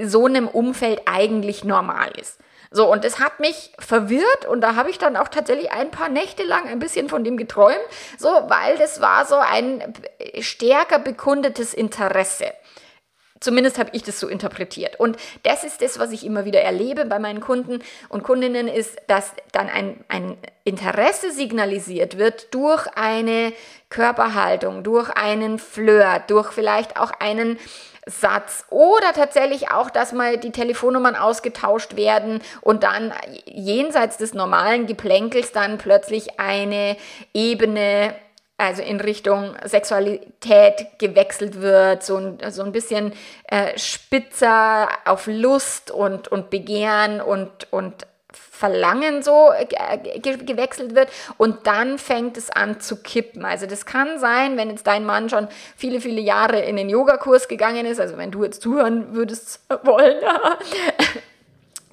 so 0.00 0.26
einem 0.26 0.46
Umfeld 0.46 1.02
eigentlich 1.06 1.64
normal 1.64 2.12
ist. 2.16 2.38
So, 2.70 2.90
und 2.90 3.04
das 3.04 3.18
hat 3.18 3.40
mich 3.40 3.72
verwirrt 3.78 4.46
und 4.48 4.60
da 4.60 4.76
habe 4.76 4.88
ich 4.88 4.98
dann 4.98 5.16
auch 5.16 5.28
tatsächlich 5.28 5.72
ein 5.72 5.90
paar 5.90 6.08
Nächte 6.08 6.44
lang 6.44 6.68
ein 6.68 6.78
bisschen 6.78 7.08
von 7.08 7.24
dem 7.24 7.36
geträumt, 7.36 7.82
so, 8.18 8.28
weil 8.28 8.78
das 8.78 9.00
war 9.00 9.26
so 9.26 9.36
ein 9.36 9.92
stärker 10.40 11.00
bekundetes 11.00 11.74
Interesse 11.74 12.46
zumindest 13.42 13.78
habe 13.78 13.90
ich 13.92 14.02
das 14.02 14.20
so 14.20 14.28
interpretiert. 14.28 14.98
Und 14.98 15.16
das 15.42 15.64
ist 15.64 15.82
das, 15.82 15.98
was 15.98 16.12
ich 16.12 16.24
immer 16.24 16.44
wieder 16.44 16.60
erlebe 16.60 17.04
bei 17.04 17.18
meinen 17.18 17.40
Kunden 17.40 17.80
und 18.08 18.22
Kundinnen, 18.22 18.68
ist, 18.68 18.96
dass 19.06 19.32
dann 19.52 19.68
ein, 19.68 20.04
ein 20.08 20.36
Interesse 20.64 21.32
signalisiert 21.32 22.18
wird 22.18 22.54
durch 22.54 22.86
eine 22.94 23.52
Körperhaltung, 23.88 24.82
durch 24.82 25.10
einen 25.10 25.58
Flirt, 25.58 26.30
durch 26.30 26.52
vielleicht 26.52 26.98
auch 26.98 27.12
einen 27.18 27.58
Satz 28.06 28.64
oder 28.70 29.12
tatsächlich 29.14 29.70
auch, 29.70 29.88
dass 29.88 30.12
mal 30.12 30.36
die 30.36 30.50
Telefonnummern 30.50 31.14
ausgetauscht 31.14 31.94
werden 31.94 32.40
und 32.60 32.82
dann 32.82 33.12
jenseits 33.46 34.16
des 34.16 34.34
normalen 34.34 34.86
Geplänkels 34.86 35.52
dann 35.52 35.78
plötzlich 35.78 36.40
eine 36.40 36.96
Ebene 37.32 38.14
also 38.56 38.82
in 38.82 39.00
Richtung 39.00 39.56
Sexualität 39.64 40.86
gewechselt 40.98 41.60
wird, 41.60 42.02
so 42.02 42.16
ein, 42.16 42.38
so 42.50 42.62
ein 42.62 42.72
bisschen 42.72 43.12
äh, 43.48 43.76
spitzer 43.76 44.88
auf 45.04 45.26
Lust 45.26 45.90
und, 45.90 46.28
und 46.28 46.50
Begehren 46.50 47.20
und, 47.20 47.72
und 47.72 48.06
Verlangen 48.32 49.22
so 49.22 49.50
äh, 49.52 50.20
gewechselt 50.20 50.94
wird 50.94 51.08
und 51.36 51.66
dann 51.66 51.98
fängt 51.98 52.36
es 52.36 52.48
an 52.50 52.80
zu 52.80 53.02
kippen. 53.02 53.44
Also 53.44 53.66
das 53.66 53.86
kann 53.86 54.20
sein, 54.20 54.56
wenn 54.56 54.70
jetzt 54.70 54.86
dein 54.86 55.04
Mann 55.04 55.28
schon 55.28 55.48
viele, 55.76 56.00
viele 56.00 56.20
Jahre 56.20 56.60
in 56.60 56.76
den 56.76 56.88
Yogakurs 56.88 57.48
gegangen 57.48 57.86
ist, 57.86 58.00
also 58.00 58.16
wenn 58.16 58.30
du 58.30 58.44
jetzt 58.44 58.62
zuhören 58.62 59.14
würdest 59.14 59.60
wollen, 59.82 60.22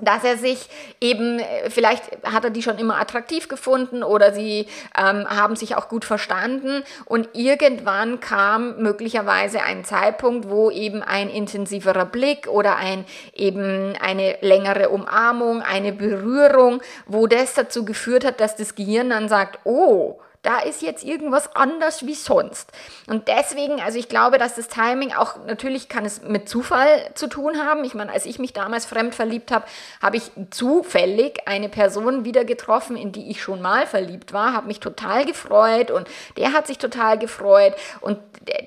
dass 0.01 0.24
er 0.24 0.38
sich 0.38 0.70
eben, 1.01 1.39
äh, 1.39 1.70
vielleicht 1.70 2.03
hat 2.24 2.44
er 2.44 2.50
die 2.50 2.62
schon 2.62 2.77
immer 2.77 3.00
attraktiv 3.00 3.48
gefunden 3.48 4.03
oder 4.03 4.34
sie 4.34 4.68
ähm, 4.98 5.27
haben 5.29 5.56
sich 5.56 5.75
auch 5.75 5.89
gut 5.89 6.06
verstanden. 6.06 6.84
Und 7.06 7.29
irgendwann 7.34 8.20
kam 8.20 8.77
möglicherweise 8.77 9.62
ein 9.62 9.84
Zeitpunkt, 9.84 10.50
wo 10.50 10.72
eben 10.72 11.03
ein 11.03 11.29
intensiverer 11.29 12.06
Blick 12.06 12.48
oder 12.48 12.75
ein 12.77 13.06
eben 13.34 13.96
eine 14.01 14.38
längere 14.41 14.89
Umarmung, 14.89 15.62
eine 15.62 15.91
Berührung, 15.91 16.82
wo 17.06 17.27
das 17.27 17.53
dazu 17.53 17.86
geführt 17.86 18.25
hat, 18.25 18.39
dass 18.39 18.56
das 18.56 18.75
Gehirn 18.75 19.10
dann 19.10 19.29
sagt, 19.29 19.60
oh, 19.63 20.20
da 20.41 20.60
ist 20.60 20.81
jetzt 20.81 21.03
irgendwas 21.03 21.53
anders 21.55 22.05
wie 22.05 22.13
sonst. 22.13 22.72
Und 23.08 23.27
deswegen, 23.27 23.81
also 23.81 24.00
ich 24.00 24.08
glaube, 24.08 24.38
dass 24.38 24.55
das 24.55 24.69
Timing 24.69 25.12
auch, 25.12 25.36
natürlich 25.46 25.89
kann 25.89 26.05
es 26.05 26.22
mit 26.22 26.48
Zufall 26.48 27.12
zu 27.13 27.27
tun 27.27 27.58
haben. 27.58 27.84
Ich 27.84 27.93
meine, 27.93 28.12
als 28.12 28.25
ich 28.25 28.39
mich 28.39 28.53
damals 28.53 28.86
fremd 28.86 29.15
verliebt 29.15 29.51
habe, 29.51 29.65
habe 30.01 30.15
ich 30.15 30.31
zufällig 30.50 31.46
eine 31.46 31.67
Person 31.67 32.24
wieder 32.24 32.46
getroffen, 32.46 32.96
in 32.96 33.12
die 33.12 33.29
ich 33.29 33.41
schon 33.41 33.62
mal 33.62 33.86
verliebt 33.86 34.31
war, 34.31 34.53
habe 34.53 34.67
mich 34.67 34.79
total 34.79 35.25
gefreut 35.25 35.91
und 35.91 36.08
der 36.38 36.53
hat 36.53 36.67
sich 36.67 36.77
total 36.77 37.17
gefreut 37.17 37.75
und 38.00 38.19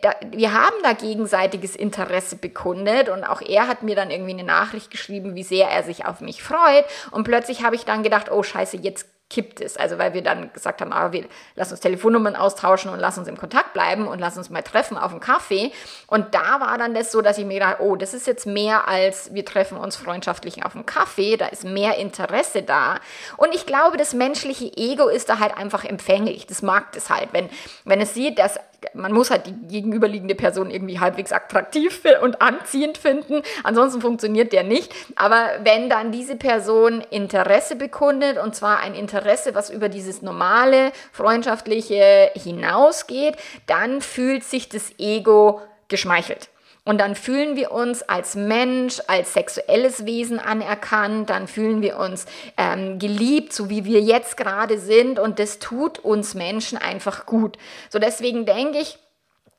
da, 0.03 0.15
wir 0.31 0.53
haben 0.53 0.77
da 0.83 0.93
gegenseitiges 0.93 1.75
Interesse 1.75 2.37
bekundet 2.37 3.09
und 3.09 3.25
auch 3.25 3.41
er 3.41 3.67
hat 3.67 3.83
mir 3.83 3.97
dann 3.97 4.11
irgendwie 4.11 4.33
eine 4.33 4.45
Nachricht 4.45 4.91
geschrieben, 4.91 5.35
wie 5.35 5.43
sehr 5.43 5.69
er 5.69 5.83
sich 5.83 6.05
auf 6.05 6.21
mich 6.21 6.43
freut 6.43 6.85
und 7.11 7.25
plötzlich 7.25 7.65
habe 7.65 7.77
ich 7.77 7.85
dann 7.85 8.03
gedacht, 8.03 8.31
oh 8.31 8.43
scheiße, 8.43 8.77
jetzt 8.77 9.07
kippt 9.33 9.61
es. 9.61 9.77
Also 9.77 9.99
weil 9.99 10.13
wir 10.13 10.23
dann 10.23 10.53
gesagt 10.53 10.81
haben, 10.81 10.93
ah, 10.93 11.13
wir 11.13 11.25
lass 11.55 11.71
uns 11.71 11.81
Telefonnummern 11.81 12.37
austauschen 12.37 12.91
und 12.91 13.01
lass 13.01 13.17
uns 13.17 13.29
im 13.29 13.39
Kontakt 13.39 13.73
bleiben 13.73 14.07
und 14.07 14.19
lass 14.19 14.37
uns 14.37 14.51
mal 14.51 14.63
treffen 14.63 14.99
auf 14.99 15.11
einen 15.11 15.21
Kaffee. 15.21 15.73
Und 16.07 16.35
da 16.35 16.61
war 16.61 16.77
dann 16.77 16.95
das 16.95 17.11
so, 17.11 17.23
dass 17.23 17.39
ich 17.39 17.47
mir 17.47 17.55
gedacht, 17.55 17.77
oh, 17.81 17.97
das 17.97 18.13
ist 18.13 18.27
jetzt 18.27 18.47
mehr 18.47 18.87
als 18.87 19.33
wir 19.35 19.45
treffen 19.45 19.79
uns 19.79 19.97
freundschaftlich 19.97 20.65
auf 20.65 20.75
einen 20.75 20.85
Kaffee, 20.85 21.37
da 21.37 21.47
ist 21.47 21.65
mehr 21.65 21.97
Interesse 21.97 22.63
da. 22.63 23.01
Und 23.39 23.55
ich 23.55 23.65
glaube, 23.65 23.97
das 23.97 24.13
menschliche 24.13 24.71
Ego 24.77 25.09
ist 25.09 25.29
da 25.31 25.39
halt 25.39 25.57
einfach 25.57 25.85
empfänglich. 25.85 26.47
Das 26.47 26.61
mag 26.61 26.93
das 26.93 27.09
halt, 27.09 27.31
wenn, 27.33 27.49
wenn 27.85 28.01
es 28.01 28.13
sieht, 28.13 28.39
dass 28.39 28.59
man 28.95 29.13
muss 29.13 29.31
halt 29.31 29.47
die 29.47 29.69
gegenüberliegende 29.69 30.35
Person 30.35 30.71
irgendwie 30.71 31.01
halbwegs 31.01 31.33
attraktiv 31.33 32.03
und 32.23 32.43
anziehend 32.43 32.99
finden, 32.99 33.43
ansonsten 33.63 34.01
funktioniert 34.01 34.53
der 34.53 34.65
nicht. 34.65 34.93
Aber 35.17 35.51
wenn 35.63 35.89
dann 35.89 36.13
diese 36.13 36.37
Person 36.37 37.03
Interesse 37.11 37.77
bekundet, 37.77 38.39
und 38.39 38.55
zwar 38.55 38.81
ein 38.81 38.95
Interesse, 38.95 39.55
was 39.55 39.71
über 39.71 39.89
dieses 39.89 40.23
normale, 40.23 40.93
freundschaftliche 41.13 42.31
hinausgeht, 42.35 43.37
dann 43.67 44.01
fühlt 44.01 44.45
sich 44.45 44.69
das 44.69 44.93
Ego 44.99 45.61
geschmeichelt. 45.89 46.49
Und 46.85 46.99
dann 46.99 47.15
fühlen 47.15 47.55
wir 47.55 47.71
uns 47.71 48.03
als 48.03 48.35
Mensch, 48.35 49.01
als 49.07 49.35
sexuelles 49.35 50.05
Wesen 50.05 50.41
anerkannt, 50.41 51.31
dann 51.31 51.47
fühlen 51.47 51.81
wir 51.81 51.97
uns 51.97 52.27
ähm, 52.57 52.99
geliebt, 52.99 53.53
so 53.53 53.71
wie 53.71 53.85
wir 53.85 54.01
jetzt 54.01 54.37
gerade 54.37 54.79
sind. 54.79 55.21
Und 55.21 55.39
das 55.39 55.61
tut 55.61 56.01
uns 56.01 56.35
Menschen 56.35 56.79
einfach 56.79 57.25
gut. 57.25 57.57
So 57.89 58.01
deswegen 58.01 58.47
denke 58.47 58.79
ich, 58.79 58.99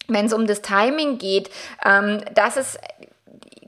wenn 0.09 0.25
es 0.25 0.33
um 0.33 0.47
das 0.47 0.61
Timing 0.61 1.17
geht, 1.17 1.49
ähm, 1.85 2.21
dass 2.33 2.57
es 2.57 2.77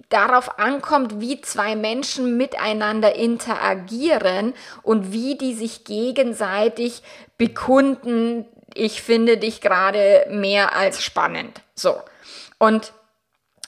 darauf 0.09 0.59
ankommt, 0.59 1.21
wie 1.21 1.39
zwei 1.39 1.77
Menschen 1.77 2.35
miteinander 2.35 3.15
interagieren 3.15 4.53
und 4.83 5.13
wie 5.13 5.38
die 5.38 5.53
sich 5.53 5.85
gegenseitig 5.85 7.03
bekunden, 7.38 8.45
ich 8.74 9.01
finde 9.01 9.38
dich 9.38 9.62
gerade 9.62 10.27
mehr 10.29 10.75
als 10.75 11.01
spannend. 11.01 11.62
So. 11.74 12.01
Und 12.59 12.93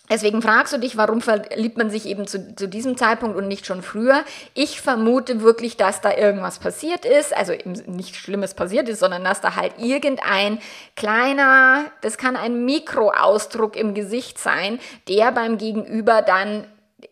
Deswegen 0.10 0.42
fragst 0.42 0.74
du 0.74 0.78
dich, 0.78 0.96
warum 0.96 1.22
verliebt 1.22 1.78
man 1.78 1.90
sich 1.90 2.06
eben 2.06 2.28
zu, 2.28 2.56
zu, 2.56 2.68
diesem 2.68 2.96
Zeitpunkt 2.96 3.36
und 3.36 3.48
nicht 3.48 3.66
schon 3.66 3.82
früher? 3.82 4.24
Ich 4.54 4.80
vermute 4.80 5.42
wirklich, 5.42 5.76
dass 5.76 6.00
da 6.00 6.16
irgendwas 6.16 6.60
passiert 6.60 7.06
ist, 7.06 7.36
also 7.36 7.54
nicht 7.86 8.16
Schlimmes 8.16 8.54
passiert 8.54 8.88
ist, 8.88 9.00
sondern 9.00 9.24
dass 9.24 9.42
da 9.42 9.56
halt 9.56 9.74
irgendein 9.78 10.60
kleiner, 10.96 11.86
das 12.02 12.18
kann 12.18 12.38
ein 12.38 12.64
Mikroausdruck 12.64 13.76
im 13.76 13.94
Gesicht 13.94 14.40
sein, 14.40 14.80
der 15.10 15.32
beim 15.32 15.58
Gegenüber 15.58 16.22
dann 16.22 16.66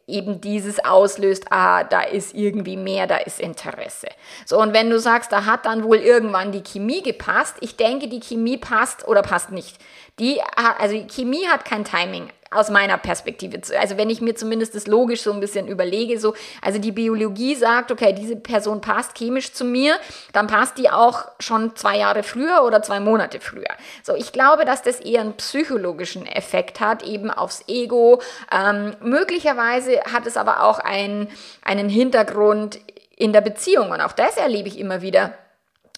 eben 0.08 0.42
dieses 0.42 0.84
auslöst, 0.84 1.52
ah, 1.52 1.84
da 1.84 2.02
ist 2.02 2.34
irgendwie 2.34 2.78
mehr, 2.78 3.08
da 3.08 3.18
ist 3.18 3.40
Interesse. 3.40 4.08
So, 4.46 4.60
und 4.60 4.74
wenn 4.74 4.90
du 4.90 5.00
sagst, 5.00 5.32
da 5.32 5.46
hat 5.46 5.66
dann 5.66 5.84
wohl 5.84 5.98
irgendwann 5.98 6.52
die 6.52 6.64
Chemie 6.64 7.04
gepasst, 7.04 7.56
ich 7.60 7.76
denke, 7.76 8.08
die 8.08 8.20
Chemie 8.20 8.58
passt 8.58 9.08
oder 9.08 9.22
passt 9.22 9.52
nicht. 9.52 9.78
Die, 10.20 10.42
also 10.80 11.06
Chemie 11.08 11.48
hat 11.48 11.66
kein 11.66 11.84
Timing 11.84 12.30
aus 12.56 12.70
meiner 12.70 12.98
Perspektive. 12.98 13.60
Also 13.80 13.98
wenn 13.98 14.10
ich 14.10 14.22
mir 14.22 14.36
zumindest 14.36 14.76
das 14.76 14.88
logisch 14.88 15.22
so 15.22 15.32
ein 15.32 15.40
bisschen 15.40 15.68
überlege, 15.68 16.20
so, 16.20 16.34
also 16.62 16.80
die 16.80 16.92
Biologie 16.92 17.56
sagt, 17.56 17.92
okay, 17.92 18.14
diese 18.14 18.36
Person 18.36 18.82
passt 18.82 19.18
chemisch 19.18 19.54
zu 19.54 19.66
mir, 19.66 19.96
dann 20.34 20.48
passt 20.48 20.78
die 20.78 20.90
auch 20.90 21.26
schon 21.40 21.76
zwei 21.76 21.98
Jahre 21.98 22.24
früher 22.24 22.64
oder 22.64 22.82
zwei 22.82 23.00
Monate 23.00 23.40
früher. 23.40 23.66
So, 24.04 24.16
ich 24.16 24.32
glaube, 24.32 24.66
dass 24.66 24.82
das 24.82 25.00
eher 25.00 25.22
einen 25.22 25.34
psychologischen 25.34 26.26
Effekt 26.26 26.80
hat, 26.80 27.04
eben 27.04 27.32
aufs 27.32 27.64
Ego. 27.68 28.22
Ähm, 28.52 28.96
möglicherweise 29.02 30.02
hat 30.12 30.26
es 30.26 30.38
aber 30.38 30.64
auch 30.64 30.80
ein, 30.80 31.28
einen 31.64 31.90
Hintergrund 31.90 32.80
in 33.16 33.34
der 33.34 33.42
Beziehung 33.42 33.92
und 33.92 34.02
auch 34.02 34.12
das 34.12 34.38
erlebe 34.38 34.68
ich 34.68 34.80
immer 34.80 35.02
wieder 35.02 35.34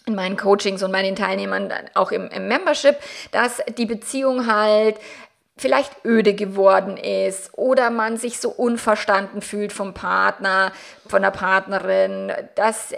in 0.07 0.15
meinen 0.15 0.37
Coachings 0.37 0.81
und 0.83 0.91
meinen 0.91 1.15
Teilnehmern 1.15 1.71
auch 1.93 2.11
im, 2.11 2.29
im 2.29 2.47
Membership, 2.47 2.95
dass 3.31 3.61
die 3.77 3.85
Beziehung 3.85 4.47
halt 4.47 4.95
vielleicht 5.57 6.05
öde 6.05 6.33
geworden 6.33 6.97
ist 6.97 7.49
oder 7.53 7.89
man 7.89 8.17
sich 8.17 8.39
so 8.39 8.49
unverstanden 8.49 9.41
fühlt 9.41 9.73
vom 9.73 9.93
Partner, 9.93 10.71
von 11.07 11.21
der 11.21 11.31
Partnerin, 11.31 12.31
dass 12.55 12.93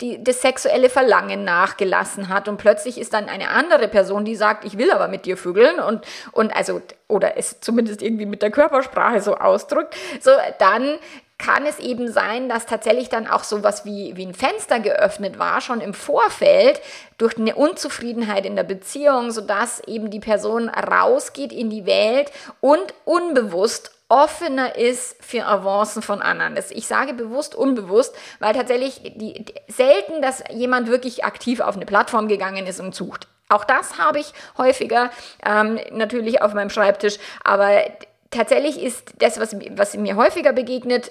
die, 0.00 0.22
das 0.22 0.42
sexuelle 0.42 0.90
Verlangen 0.90 1.44
nachgelassen 1.44 2.28
hat 2.28 2.48
und 2.48 2.58
plötzlich 2.58 2.98
ist 2.98 3.14
dann 3.14 3.28
eine 3.28 3.48
andere 3.48 3.88
Person, 3.88 4.24
die 4.24 4.36
sagt, 4.36 4.64
ich 4.64 4.76
will 4.76 4.90
aber 4.90 5.08
mit 5.08 5.24
dir 5.24 5.36
vögeln 5.36 5.80
und, 5.80 6.04
und 6.32 6.54
also, 6.54 6.82
oder 7.08 7.36
es 7.38 7.60
zumindest 7.60 8.02
irgendwie 8.02 8.26
mit 8.26 8.42
der 8.42 8.50
Körpersprache 8.50 9.20
so 9.20 9.36
ausdrückt, 9.36 9.96
so 10.20 10.30
dann 10.58 10.98
kann 11.42 11.66
es 11.66 11.78
eben 11.80 12.10
sein, 12.10 12.48
dass 12.48 12.66
tatsächlich 12.66 13.08
dann 13.08 13.26
auch 13.26 13.42
sowas 13.42 13.84
wie, 13.84 14.16
wie 14.16 14.26
ein 14.26 14.34
Fenster 14.34 14.78
geöffnet 14.78 15.38
war, 15.38 15.60
schon 15.60 15.80
im 15.80 15.92
Vorfeld, 15.92 16.80
durch 17.18 17.36
eine 17.36 17.56
Unzufriedenheit 17.56 18.46
in 18.46 18.54
der 18.54 18.62
Beziehung, 18.62 19.32
sodass 19.32 19.80
eben 19.80 20.10
die 20.10 20.20
Person 20.20 20.68
rausgeht 20.68 21.52
in 21.52 21.68
die 21.68 21.84
Welt 21.84 22.30
und 22.60 22.94
unbewusst 23.04 23.90
offener 24.08 24.76
ist 24.76 25.16
für 25.24 25.46
Avancen 25.46 26.02
von 26.02 26.20
anderen. 26.20 26.54
Das, 26.54 26.70
ich 26.70 26.86
sage 26.86 27.14
bewusst 27.14 27.54
unbewusst, 27.54 28.14
weil 28.40 28.54
tatsächlich 28.54 29.02
die, 29.02 29.44
die, 29.44 29.54
selten, 29.68 30.20
dass 30.20 30.44
jemand 30.50 30.88
wirklich 30.88 31.24
aktiv 31.24 31.60
auf 31.60 31.76
eine 31.76 31.86
Plattform 31.86 32.28
gegangen 32.28 32.66
ist 32.66 32.78
und 32.78 32.94
sucht. 32.94 33.26
Auch 33.48 33.64
das 33.64 33.98
habe 33.98 34.20
ich 34.20 34.32
häufiger 34.58 35.10
ähm, 35.44 35.80
natürlich 35.90 36.42
auf 36.42 36.54
meinem 36.54 36.70
Schreibtisch, 36.70 37.18
aber 37.42 37.82
tatsächlich 38.30 38.82
ist 38.82 39.14
das, 39.18 39.40
was, 39.40 39.56
was 39.70 39.96
mir 39.96 40.16
häufiger 40.16 40.52
begegnet, 40.52 41.10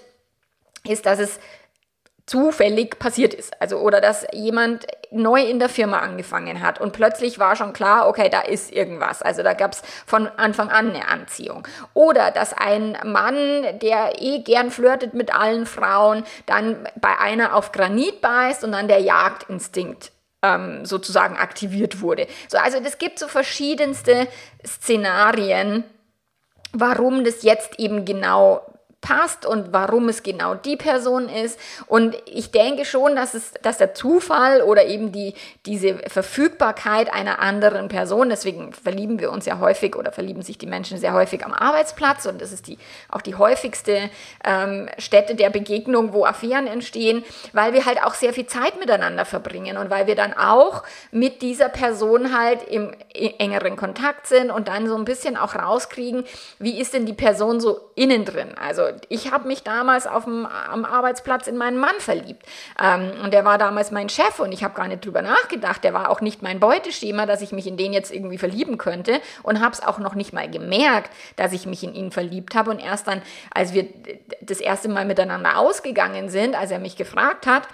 ist, 0.87 1.05
dass 1.05 1.19
es 1.19 1.39
zufällig 2.25 2.97
passiert 2.97 3.33
ist. 3.33 3.59
Also, 3.61 3.77
oder 3.79 3.99
dass 3.99 4.25
jemand 4.31 4.87
neu 5.11 5.41
in 5.43 5.59
der 5.59 5.69
Firma 5.69 5.99
angefangen 5.99 6.61
hat 6.61 6.79
und 6.79 6.93
plötzlich 6.93 7.39
war 7.39 7.55
schon 7.55 7.73
klar, 7.73 8.07
okay, 8.07 8.29
da 8.29 8.41
ist 8.41 8.71
irgendwas. 8.71 9.21
Also 9.21 9.43
da 9.43 9.53
gab 9.53 9.73
es 9.73 9.81
von 10.05 10.27
Anfang 10.27 10.69
an 10.69 10.91
eine 10.91 11.07
Anziehung. 11.09 11.67
Oder 11.93 12.31
dass 12.31 12.53
ein 12.53 12.97
Mann, 13.03 13.79
der 13.81 14.21
eh 14.21 14.39
gern 14.39 14.71
flirtet 14.71 15.13
mit 15.13 15.33
allen 15.33 15.65
Frauen, 15.65 16.23
dann 16.45 16.87
bei 16.95 17.17
einer 17.19 17.55
auf 17.55 17.73
Granit 17.73 18.21
beißt 18.21 18.63
und 18.63 18.71
dann 18.71 18.87
der 18.87 18.99
Jagdinstinkt 18.99 20.11
ähm, 20.41 20.85
sozusagen 20.85 21.35
aktiviert 21.35 22.01
wurde. 22.01 22.27
So, 22.47 22.57
also 22.57 22.77
es 22.77 22.97
gibt 22.97 23.19
so 23.19 23.27
verschiedenste 23.27 24.27
Szenarien, 24.65 25.83
warum 26.71 27.25
das 27.25 27.43
jetzt 27.43 27.77
eben 27.79 28.05
genau 28.05 28.61
passt 29.01 29.47
und 29.47 29.73
warum 29.73 30.09
es 30.09 30.21
genau 30.21 30.53
die 30.53 30.77
Person 30.77 31.27
ist. 31.27 31.59
Und 31.87 32.15
ich 32.25 32.51
denke 32.51 32.85
schon, 32.85 33.15
dass 33.15 33.33
es, 33.33 33.51
dass 33.63 33.79
der 33.79 33.95
Zufall 33.95 34.61
oder 34.61 34.85
eben 34.85 35.11
die, 35.11 35.33
diese 35.65 35.97
Verfügbarkeit 36.07 37.11
einer 37.11 37.39
anderen 37.39 37.87
Person, 37.87 38.29
deswegen 38.29 38.73
verlieben 38.73 39.19
wir 39.19 39.31
uns 39.31 39.45
ja 39.47 39.59
häufig 39.59 39.95
oder 39.95 40.11
verlieben 40.11 40.43
sich 40.43 40.59
die 40.59 40.67
Menschen 40.67 40.99
sehr 40.99 41.13
häufig 41.13 41.43
am 41.43 41.53
Arbeitsplatz 41.53 42.27
und 42.27 42.41
das 42.41 42.51
ist 42.51 42.67
die, 42.67 42.77
auch 43.09 43.21
die 43.21 43.35
häufigste 43.35 44.09
ähm, 44.45 44.87
Stätte 44.99 45.33
der 45.33 45.49
Begegnung, 45.49 46.13
wo 46.13 46.25
Affären 46.25 46.67
entstehen, 46.67 47.23
weil 47.53 47.73
wir 47.73 47.85
halt 47.85 48.03
auch 48.03 48.13
sehr 48.13 48.33
viel 48.33 48.45
Zeit 48.45 48.79
miteinander 48.79 49.25
verbringen 49.25 49.77
und 49.77 49.89
weil 49.89 50.05
wir 50.05 50.15
dann 50.15 50.33
auch 50.33 50.83
mit 51.11 51.41
dieser 51.41 51.69
Person 51.69 52.37
halt 52.37 52.63
im 52.63 52.93
engeren 53.13 53.75
Kontakt 53.75 54.27
sind 54.27 54.51
und 54.51 54.67
dann 54.67 54.87
so 54.87 54.95
ein 54.95 55.05
bisschen 55.05 55.37
auch 55.37 55.55
rauskriegen, 55.55 56.23
wie 56.59 56.79
ist 56.79 56.93
denn 56.93 57.07
die 57.07 57.13
Person 57.13 57.59
so 57.59 57.79
innen 57.95 58.25
drin. 58.25 58.49
Also 58.59 58.90
ich 59.09 59.31
habe 59.31 59.47
mich 59.47 59.63
damals 59.63 60.07
auf 60.07 60.25
dem, 60.25 60.45
am 60.45 60.85
Arbeitsplatz 60.85 61.47
in 61.47 61.57
meinen 61.57 61.77
Mann 61.77 61.95
verliebt. 61.99 62.45
Ähm, 62.81 63.11
und 63.23 63.33
der 63.33 63.45
war 63.45 63.57
damals 63.57 63.91
mein 63.91 64.09
Chef 64.09 64.39
und 64.39 64.51
ich 64.51 64.63
habe 64.63 64.73
gar 64.73 64.87
nicht 64.87 65.05
drüber 65.05 65.21
nachgedacht. 65.21 65.83
Der 65.83 65.93
war 65.93 66.09
auch 66.09 66.21
nicht 66.21 66.41
mein 66.41 66.59
Beuteschema, 66.59 67.25
dass 67.25 67.41
ich 67.41 67.51
mich 67.51 67.67
in 67.67 67.77
den 67.77 67.93
jetzt 67.93 68.13
irgendwie 68.13 68.37
verlieben 68.37 68.77
könnte 68.77 69.21
und 69.43 69.61
habe 69.61 69.73
es 69.73 69.83
auch 69.83 69.99
noch 69.99 70.15
nicht 70.15 70.33
mal 70.33 70.49
gemerkt, 70.49 71.11
dass 71.35 71.53
ich 71.53 71.65
mich 71.65 71.83
in 71.83 71.93
ihn 71.93 72.11
verliebt 72.11 72.55
habe. 72.55 72.71
Und 72.71 72.79
erst 72.79 73.07
dann, 73.07 73.21
als 73.53 73.73
wir 73.73 73.87
das 74.41 74.59
erste 74.59 74.89
Mal 74.89 75.05
miteinander 75.05 75.57
ausgegangen 75.57 76.29
sind, 76.29 76.55
als 76.55 76.71
er 76.71 76.79
mich 76.79 76.95
gefragt 76.95 77.47
hat, 77.47 77.67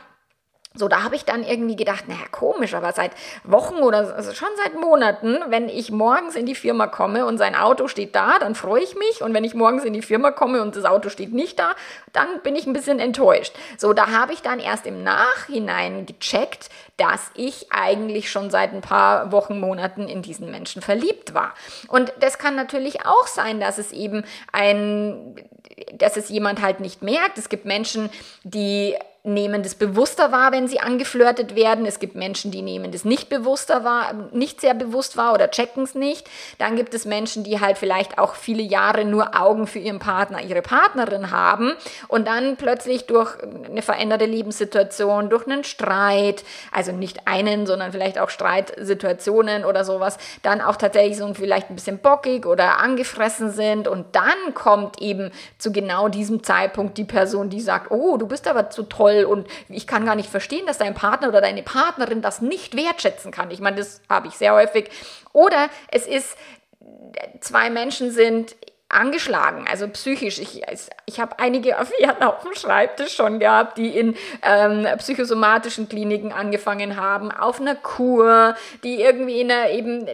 so, 0.78 0.88
da 0.88 1.04
habe 1.04 1.16
ich 1.16 1.26
dann 1.26 1.44
irgendwie 1.44 1.76
gedacht, 1.76 2.08
naja, 2.08 2.26
komisch, 2.32 2.74
aber 2.74 2.92
seit 2.94 3.12
Wochen 3.44 3.76
oder 3.76 4.16
also 4.16 4.34
schon 4.34 4.50
seit 4.64 4.80
Monaten, 4.80 5.38
wenn 5.48 5.70
ich 5.70 5.92
morgens 5.92 6.36
in 6.36 6.46
die 6.46 6.56
Firma 6.56 6.88
komme 6.88 7.26
und 7.26 7.38
sein 7.38 7.56
Auto 7.56 7.88
steht 7.88 8.16
da, 8.16 8.40
dann 8.40 8.56
freue 8.56 8.84
ich 8.84 8.96
mich. 8.96 9.22
Und 9.22 9.34
wenn 9.34 9.44
ich 9.44 9.54
morgens 9.54 9.84
in 9.84 9.94
die 9.94 10.02
Firma 10.02 10.32
komme 10.32 10.62
und 10.62 10.76
das 10.76 10.86
Auto 10.86 11.10
steht 11.10 11.34
nicht 11.34 11.60
da, 11.60 11.72
dann 12.14 12.28
bin 12.44 12.56
ich 12.56 12.68
ein 12.68 12.74
bisschen 12.74 13.00
enttäuscht. 13.00 13.54
So, 13.78 13.94
da 13.94 14.12
habe 14.12 14.34
ich 14.34 14.42
dann 14.42 14.60
erst 14.60 14.86
im 14.86 15.04
Nachhinein 15.04 16.06
gecheckt, 16.06 16.70
dass 16.98 17.32
ich 17.36 17.72
eigentlich 17.72 18.32
schon 18.32 18.50
seit 18.50 18.74
ein 18.74 18.82
paar 18.82 19.32
Wochen, 19.32 19.60
Monaten 19.60 20.08
in 20.08 20.22
diesen 20.22 20.52
Menschen 20.52 20.82
verliebt 20.82 21.34
war. 21.34 21.54
Und 21.88 22.12
das 22.20 22.38
kann 22.38 22.56
natürlich 22.56 23.06
auch 23.06 23.28
sein, 23.28 23.60
dass 23.60 23.78
es 23.78 23.92
eben 23.92 24.24
ein, 24.52 25.36
dass 25.94 26.18
es 26.18 26.30
jemand 26.30 26.62
halt 26.62 26.80
nicht 26.80 27.02
merkt. 27.02 27.38
Es 27.38 27.50
gibt 27.50 27.66
Menschen, 27.66 28.10
die 28.44 28.96
nehmen 29.24 29.62
das 29.62 29.76
bewusster 29.76 30.32
wahr, 30.32 30.52
wenn 30.52 30.68
sie 30.68 30.80
angeflirtet 30.80 31.56
werden. 31.56 31.86
Es 31.86 32.00
gibt 32.00 32.16
Menschen, 32.16 32.52
die 32.52 32.62
nehmen 32.62 32.92
das 32.92 33.04
nicht 33.04 33.30
bewusster 33.30 33.84
wahr, 33.84 34.14
nicht 34.32 34.62
sehr 34.62 34.74
bewusst 34.74 35.18
wahr 35.18 35.34
oder 35.34 35.52
checken 35.52 35.84
es 35.84 35.96
nicht. 35.96 36.30
Dann 36.58 36.76
gibt 36.76 36.94
es 36.94 37.06
Menschen, 37.06 37.44
die 37.44 37.60
halt 37.60 37.78
vielleicht 37.78 38.18
auch 38.18 38.36
viele 38.36 38.64
Jahre 38.64 39.04
nur 39.04 39.40
Augen 39.40 39.68
für 39.68 39.80
ihren 39.80 40.00
Partner, 40.00 40.42
ihre 40.42 40.62
Partnerin 40.62 41.32
haben 41.32 41.74
und 42.08 42.28
dann 42.28 42.56
plötzlich 42.56 43.06
durch 43.06 43.36
eine 43.70 43.82
veränderte 43.82 44.26
Lebenssituation, 44.26 45.30
durch 45.30 45.46
einen 45.46 45.64
Streit, 45.64 46.44
also 46.72 46.92
nicht 46.94 47.28
einen, 47.28 47.66
sondern 47.68 47.92
vielleicht 47.92 48.20
auch 48.20 48.30
Streitsituationen 48.30 49.66
oder 49.66 49.84
sowas, 49.84 50.18
dann 50.42 50.62
auch 50.62 50.78
tatsächlich 50.78 51.18
so 51.18 51.34
vielleicht 51.34 51.70
ein 51.70 51.76
bisschen 51.76 52.00
bockig 52.00 52.46
oder 52.46 52.78
angefressen 52.78 53.52
sind 53.52 53.88
und 53.88 54.16
dann 54.16 54.54
kommt 54.54 55.02
eben 55.02 55.32
zu 55.58 55.74
genau 55.74 56.08
diesem 56.08 56.44
Zeitpunkt 56.44 56.98
die 56.98 57.04
Person, 57.04 57.50
die 57.50 57.60
sagt, 57.60 57.92
oh, 57.92 58.18
du 58.18 58.28
bist 58.28 58.48
aber 58.48 58.70
zu 58.70 58.84
toll 58.84 59.17
toll 59.18 59.26
und 59.26 59.48
ich 59.70 59.88
kann 59.88 60.06
gar 60.06 60.16
nicht 60.16 60.30
verstehen, 60.30 60.66
dass 60.66 60.78
dein 60.78 60.94
Partner 60.94 61.30
oder 61.30 61.42
deine 61.42 61.64
Partnerin 61.64 62.22
das 62.22 62.42
nicht 62.42 62.76
wertschätzen 62.76 63.32
kann. 63.32 63.52
Ich 63.52 63.60
meine, 63.60 63.78
das 63.78 64.02
habe 64.10 64.28
ich 64.28 64.36
sehr 64.36 64.54
häufig. 64.54 64.90
Oder 65.34 65.70
es 65.92 66.06
ist, 66.06 66.38
zwei 67.42 67.70
Menschen 67.70 68.12
sind 68.12 68.56
angeschlagen, 68.90 69.66
also 69.70 69.88
psychisch. 69.90 70.40
Ich, 70.40 70.62
ich 71.06 71.20
habe 71.20 71.40
einige 71.40 71.78
Affären 71.80 72.24
auf 72.24 72.44
dem 72.44 72.54
Schreibtisch 72.54 73.16
schon 73.16 73.40
gehabt, 73.40 73.78
die 73.78 73.98
in 73.98 74.16
ähm, 74.42 74.88
psychosomatischen 74.98 75.90
Kliniken 75.90 76.32
angefangen 76.32 76.96
haben, 76.96 77.32
auf 77.32 77.60
einer 77.60 77.76
Kur, 77.76 78.56
die 78.84 79.02
irgendwie 79.02 79.42
in 79.42 79.52
einer 79.52 79.70
eben, 79.72 80.08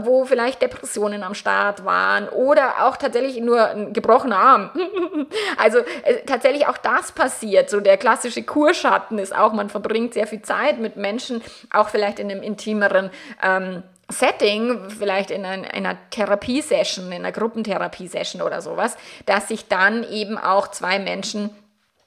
wo 0.00 0.24
vielleicht 0.24 0.62
Depressionen 0.62 1.22
am 1.22 1.34
Start 1.34 1.84
waren 1.84 2.28
oder 2.28 2.86
auch 2.86 2.96
tatsächlich 2.96 3.40
nur 3.40 3.68
ein 3.68 3.92
gebrochener 3.92 4.38
Arm. 4.38 4.70
also 5.58 5.78
äh, 5.78 6.24
tatsächlich 6.26 6.66
auch 6.66 6.78
das 6.78 7.12
passiert. 7.12 7.68
So 7.68 7.80
der 7.80 7.98
klassische 7.98 8.42
Kurschatten 8.42 9.18
ist 9.18 9.36
auch, 9.36 9.52
man 9.52 9.68
verbringt 9.68 10.14
sehr 10.14 10.26
viel 10.26 10.42
Zeit 10.42 10.78
mit 10.78 10.96
Menschen, 10.96 11.42
auch 11.70 11.90
vielleicht 11.90 12.18
in 12.18 12.30
einem 12.30 12.42
intimeren 12.42 13.10
ähm, 13.42 13.82
Setting, 14.18 14.90
vielleicht 14.90 15.30
in, 15.30 15.44
ein, 15.44 15.64
einer 15.64 15.96
Therapiesession, 16.10 17.06
in 17.06 17.12
einer 17.14 17.32
Gruppentherapie-Session 17.32 18.42
oder 18.42 18.60
sowas, 18.62 18.96
dass 19.26 19.48
sich 19.48 19.68
dann 19.68 20.04
eben 20.10 20.38
auch 20.38 20.68
zwei 20.68 20.98
Menschen 20.98 21.50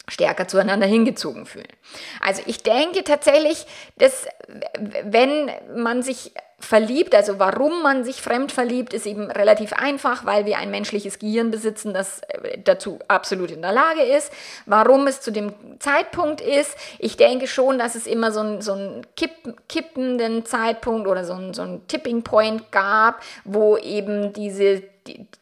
stärker 0.08 0.48
zueinander 0.48 0.88
hingezogen 0.88 1.46
fühlen. 1.46 1.68
Also 2.22 2.42
ich 2.46 2.64
denke 2.64 3.04
tatsächlich, 3.04 3.66
dass 3.98 4.28
wenn 5.04 5.52
man 5.76 6.02
sich 6.02 6.32
verliebt, 6.60 7.14
also 7.14 7.38
warum 7.38 7.84
man 7.84 8.04
sich 8.04 8.22
fremd 8.22 8.52
verliebt, 8.52 8.94
ist 8.94 9.06
eben 9.06 9.30
relativ 9.30 9.74
einfach, 9.74 10.26
weil 10.26 10.46
wir 10.46 10.58
ein 10.58 10.72
menschliches 10.72 11.20
Gehirn 11.20 11.52
besitzen, 11.52 11.94
das 11.94 12.22
äh, 12.22 12.58
dazu 12.64 12.98
absolut 13.08 13.52
in 13.52 13.62
der 13.62 13.74
Lage 13.74 14.02
ist. 14.02 14.32
Warum 14.66 15.06
es 15.06 15.22
zu 15.22 15.32
dem 15.32 15.54
Zeitpunkt 15.80 16.42
ist, 16.42 16.76
ich 16.98 17.16
denke 17.16 17.48
schon, 17.48 17.78
dass 17.78 17.94
es 17.94 18.08
immer 18.08 18.32
so 18.32 18.40
einen, 18.40 18.62
so 18.62 18.76
kipp, 19.16 19.32
kippenden 19.70 20.46
Zeitpunkt 20.46 21.08
oder 21.08 21.26
so 21.26 21.34
einen, 21.34 21.54
so 21.54 21.62
einen 21.62 21.88
Tipping 21.88 22.24
Point 22.24 22.72
gab, 22.72 23.22
wo 23.44 23.78
eben 23.78 24.34
diese 24.34 24.82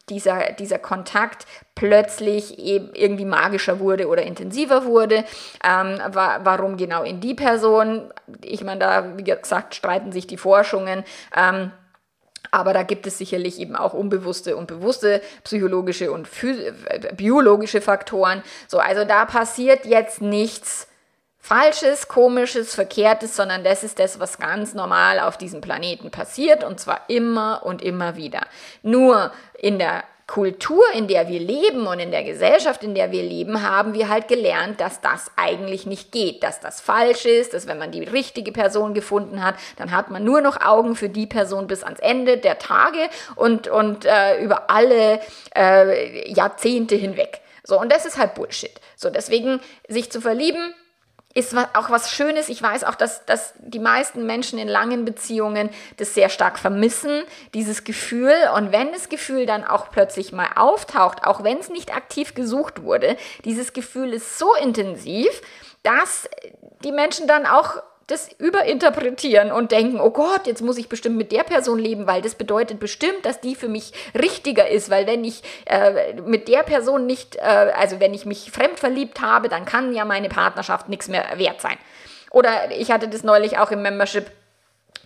dieser, 0.08 0.52
dieser 0.52 0.78
Kontakt 0.78 1.46
plötzlich 1.74 2.58
eben 2.58 2.94
irgendwie 2.94 3.24
magischer 3.24 3.80
wurde 3.80 4.08
oder 4.08 4.22
intensiver 4.22 4.84
wurde. 4.84 5.24
Ähm, 5.64 5.98
wa 6.12 6.40
warum 6.42 6.76
genau 6.76 7.02
in 7.02 7.20
die 7.20 7.34
Person? 7.34 8.12
Ich 8.42 8.64
meine, 8.64 8.80
da, 8.80 9.16
wie 9.16 9.24
gesagt, 9.24 9.74
streiten 9.74 10.12
sich 10.12 10.26
die 10.26 10.36
Forschungen. 10.36 11.04
Ähm, 11.36 11.72
aber 12.50 12.72
da 12.72 12.82
gibt 12.82 13.06
es 13.06 13.18
sicherlich 13.18 13.60
eben 13.60 13.76
auch 13.76 13.92
unbewusste 13.92 14.56
und 14.56 14.66
bewusste 14.66 15.20
psychologische 15.44 16.12
und 16.12 16.28
biologische 17.16 17.80
Faktoren. 17.80 18.42
So, 18.68 18.78
also 18.78 19.04
da 19.04 19.24
passiert 19.24 19.84
jetzt 19.84 20.22
nichts 20.22 20.88
Falsches, 21.46 22.08
Komisches, 22.08 22.74
Verkehrtes, 22.74 23.36
sondern 23.36 23.62
das 23.62 23.84
ist 23.84 24.00
das, 24.00 24.18
was 24.18 24.38
ganz 24.38 24.74
normal 24.74 25.20
auf 25.20 25.38
diesem 25.38 25.60
Planeten 25.60 26.10
passiert 26.10 26.64
und 26.64 26.80
zwar 26.80 27.02
immer 27.06 27.62
und 27.64 27.82
immer 27.82 28.16
wieder. 28.16 28.40
Nur 28.82 29.30
in 29.56 29.78
der 29.78 30.02
Kultur, 30.26 30.82
in 30.92 31.06
der 31.06 31.28
wir 31.28 31.38
leben 31.38 31.86
und 31.86 32.00
in 32.00 32.10
der 32.10 32.24
Gesellschaft, 32.24 32.82
in 32.82 32.96
der 32.96 33.12
wir 33.12 33.22
leben, 33.22 33.62
haben 33.62 33.94
wir 33.94 34.08
halt 34.08 34.26
gelernt, 34.26 34.80
dass 34.80 35.00
das 35.00 35.30
eigentlich 35.36 35.86
nicht 35.86 36.10
geht, 36.10 36.42
dass 36.42 36.58
das 36.58 36.80
falsch 36.80 37.26
ist, 37.26 37.54
dass 37.54 37.68
wenn 37.68 37.78
man 37.78 37.92
die 37.92 38.02
richtige 38.02 38.50
Person 38.50 38.92
gefunden 38.92 39.44
hat, 39.44 39.54
dann 39.76 39.92
hat 39.92 40.10
man 40.10 40.24
nur 40.24 40.40
noch 40.40 40.60
Augen 40.60 40.96
für 40.96 41.08
die 41.08 41.28
Person 41.28 41.68
bis 41.68 41.84
ans 41.84 42.00
Ende 42.00 42.38
der 42.38 42.58
Tage 42.58 43.08
und, 43.36 43.68
und 43.68 44.04
äh, 44.04 44.42
über 44.42 44.68
alle 44.68 45.20
äh, 45.54 46.28
Jahrzehnte 46.28 46.96
hinweg. 46.96 47.40
So, 47.62 47.80
und 47.80 47.92
das 47.92 48.04
ist 48.04 48.18
halt 48.18 48.34
Bullshit. 48.34 48.80
So, 48.96 49.10
deswegen 49.10 49.60
sich 49.86 50.10
zu 50.10 50.20
verlieben, 50.20 50.74
ist 51.36 51.54
auch 51.54 51.90
was 51.90 52.10
Schönes. 52.10 52.48
Ich 52.48 52.62
weiß 52.62 52.84
auch, 52.84 52.94
dass, 52.94 53.26
dass 53.26 53.52
die 53.58 53.78
meisten 53.78 54.24
Menschen 54.24 54.58
in 54.58 54.68
langen 54.68 55.04
Beziehungen 55.04 55.68
das 55.98 56.14
sehr 56.14 56.30
stark 56.30 56.58
vermissen, 56.58 57.24
dieses 57.52 57.84
Gefühl. 57.84 58.32
Und 58.54 58.72
wenn 58.72 58.90
das 58.92 59.10
Gefühl 59.10 59.44
dann 59.44 59.62
auch 59.62 59.90
plötzlich 59.90 60.32
mal 60.32 60.48
auftaucht, 60.56 61.26
auch 61.26 61.44
wenn 61.44 61.58
es 61.58 61.68
nicht 61.68 61.94
aktiv 61.94 62.34
gesucht 62.34 62.82
wurde, 62.82 63.18
dieses 63.44 63.74
Gefühl 63.74 64.14
ist 64.14 64.38
so 64.38 64.54
intensiv, 64.54 65.28
dass 65.82 66.26
die 66.82 66.92
Menschen 66.92 67.28
dann 67.28 67.44
auch 67.44 67.82
das 68.06 68.28
überinterpretieren 68.38 69.50
und 69.50 69.72
denken, 69.72 69.98
oh 70.00 70.10
Gott, 70.10 70.46
jetzt 70.46 70.62
muss 70.62 70.78
ich 70.78 70.88
bestimmt 70.88 71.16
mit 71.16 71.32
der 71.32 71.42
Person 71.42 71.78
leben, 71.78 72.06
weil 72.06 72.22
das 72.22 72.36
bedeutet 72.36 72.78
bestimmt, 72.78 73.24
dass 73.24 73.40
die 73.40 73.56
für 73.56 73.68
mich 73.68 73.92
richtiger 74.14 74.68
ist, 74.68 74.90
weil 74.90 75.06
wenn 75.08 75.24
ich 75.24 75.42
äh, 75.64 76.14
mit 76.22 76.46
der 76.46 76.62
Person 76.62 77.06
nicht, 77.06 77.36
äh, 77.36 77.40
also 77.40 77.98
wenn 77.98 78.14
ich 78.14 78.24
mich 78.24 78.52
fremd 78.52 78.78
verliebt 78.78 79.20
habe, 79.20 79.48
dann 79.48 79.64
kann 79.64 79.92
ja 79.92 80.04
meine 80.04 80.28
Partnerschaft 80.28 80.88
nichts 80.88 81.08
mehr 81.08 81.24
wert 81.36 81.60
sein. 81.60 81.76
Oder 82.30 82.70
ich 82.70 82.92
hatte 82.92 83.08
das 83.08 83.24
neulich 83.24 83.58
auch 83.58 83.72
im 83.72 83.82
Membership 83.82 84.30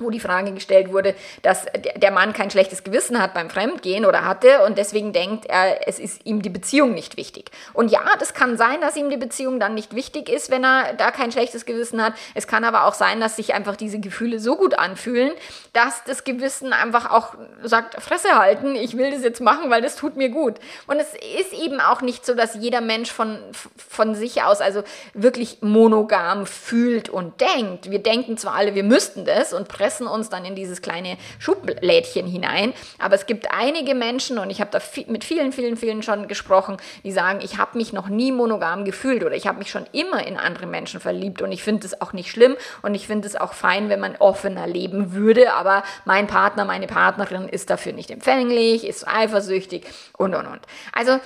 wo 0.00 0.10
die 0.10 0.20
Frage 0.20 0.52
gestellt 0.52 0.92
wurde, 0.92 1.14
dass 1.42 1.66
der 1.96 2.10
Mann 2.10 2.32
kein 2.32 2.50
schlechtes 2.50 2.84
Gewissen 2.84 3.20
hat 3.20 3.34
beim 3.34 3.50
Fremdgehen 3.50 4.04
oder 4.04 4.24
hatte 4.24 4.64
und 4.64 4.78
deswegen 4.78 5.12
denkt 5.12 5.46
er, 5.46 5.86
es 5.86 5.98
ist 5.98 6.22
ihm 6.24 6.42
die 6.42 6.48
Beziehung 6.48 6.94
nicht 6.94 7.16
wichtig. 7.16 7.50
Und 7.72 7.90
ja, 7.90 8.00
das 8.18 8.34
kann 8.34 8.56
sein, 8.56 8.80
dass 8.80 8.96
ihm 8.96 9.10
die 9.10 9.16
Beziehung 9.16 9.60
dann 9.60 9.74
nicht 9.74 9.94
wichtig 9.94 10.28
ist, 10.28 10.50
wenn 10.50 10.64
er 10.64 10.94
da 10.94 11.10
kein 11.10 11.30
schlechtes 11.30 11.66
Gewissen 11.66 12.02
hat. 12.02 12.14
Es 12.34 12.46
kann 12.46 12.64
aber 12.64 12.84
auch 12.84 12.94
sein, 12.94 13.20
dass 13.20 13.36
sich 13.36 13.54
einfach 13.54 13.76
diese 13.76 14.00
Gefühle 14.00 14.40
so 14.40 14.56
gut 14.56 14.78
anfühlen, 14.78 15.32
dass 15.72 16.02
das 16.04 16.24
Gewissen 16.24 16.72
einfach 16.72 17.10
auch 17.10 17.34
sagt, 17.62 18.00
Fresse 18.02 18.38
halten, 18.38 18.74
ich 18.74 18.96
will 18.96 19.10
das 19.10 19.22
jetzt 19.22 19.40
machen, 19.40 19.70
weil 19.70 19.82
das 19.82 19.96
tut 19.96 20.16
mir 20.16 20.30
gut. 20.30 20.54
Und 20.86 20.96
es 20.96 21.12
ist 21.38 21.52
eben 21.52 21.80
auch 21.80 22.00
nicht 22.00 22.24
so, 22.24 22.34
dass 22.34 22.54
jeder 22.54 22.80
Mensch 22.80 23.12
von, 23.12 23.38
von 23.76 24.14
sich 24.14 24.42
aus 24.42 24.60
also 24.60 24.82
wirklich 25.14 25.58
monogam 25.60 26.46
fühlt 26.46 27.08
und 27.08 27.40
denkt. 27.40 27.90
Wir 27.90 28.02
denken 28.02 28.36
zwar 28.38 28.54
alle, 28.54 28.74
wir 28.74 28.84
müssten 28.84 29.24
das 29.24 29.52
und 29.52 29.68
pressen 29.68 29.89
pressen 29.90 30.06
uns 30.06 30.28
dann 30.28 30.44
in 30.44 30.54
dieses 30.54 30.82
kleine 30.82 31.16
Schublädchen 31.40 32.24
hinein. 32.24 32.72
Aber 33.00 33.16
es 33.16 33.26
gibt 33.26 33.48
einige 33.50 33.96
Menschen, 33.96 34.38
und 34.38 34.48
ich 34.50 34.60
habe 34.60 34.70
da 34.70 34.80
mit 35.08 35.24
vielen, 35.24 35.50
vielen, 35.50 35.76
vielen 35.76 36.04
schon 36.04 36.28
gesprochen, 36.28 36.76
die 37.02 37.10
sagen, 37.10 37.40
ich 37.42 37.58
habe 37.58 37.76
mich 37.76 37.92
noch 37.92 38.08
nie 38.08 38.30
monogam 38.30 38.84
gefühlt 38.84 39.24
oder 39.24 39.34
ich 39.34 39.48
habe 39.48 39.58
mich 39.58 39.68
schon 39.68 39.86
immer 39.90 40.24
in 40.24 40.36
andere 40.36 40.66
Menschen 40.66 41.00
verliebt 41.00 41.42
und 41.42 41.50
ich 41.50 41.64
finde 41.64 41.88
es 41.88 42.00
auch 42.00 42.12
nicht 42.12 42.30
schlimm 42.30 42.56
und 42.82 42.94
ich 42.94 43.08
finde 43.08 43.26
es 43.26 43.34
auch 43.34 43.52
fein, 43.52 43.88
wenn 43.88 43.98
man 43.98 44.14
offener 44.16 44.68
leben 44.68 45.12
würde, 45.12 45.54
aber 45.54 45.82
mein 46.04 46.28
Partner, 46.28 46.64
meine 46.64 46.86
Partnerin 46.86 47.48
ist 47.48 47.68
dafür 47.68 47.92
nicht 47.92 48.12
empfänglich, 48.12 48.86
ist 48.86 49.08
eifersüchtig 49.08 49.86
und, 50.16 50.36
und, 50.36 50.46
und. 50.46 50.60
Also 50.92 51.18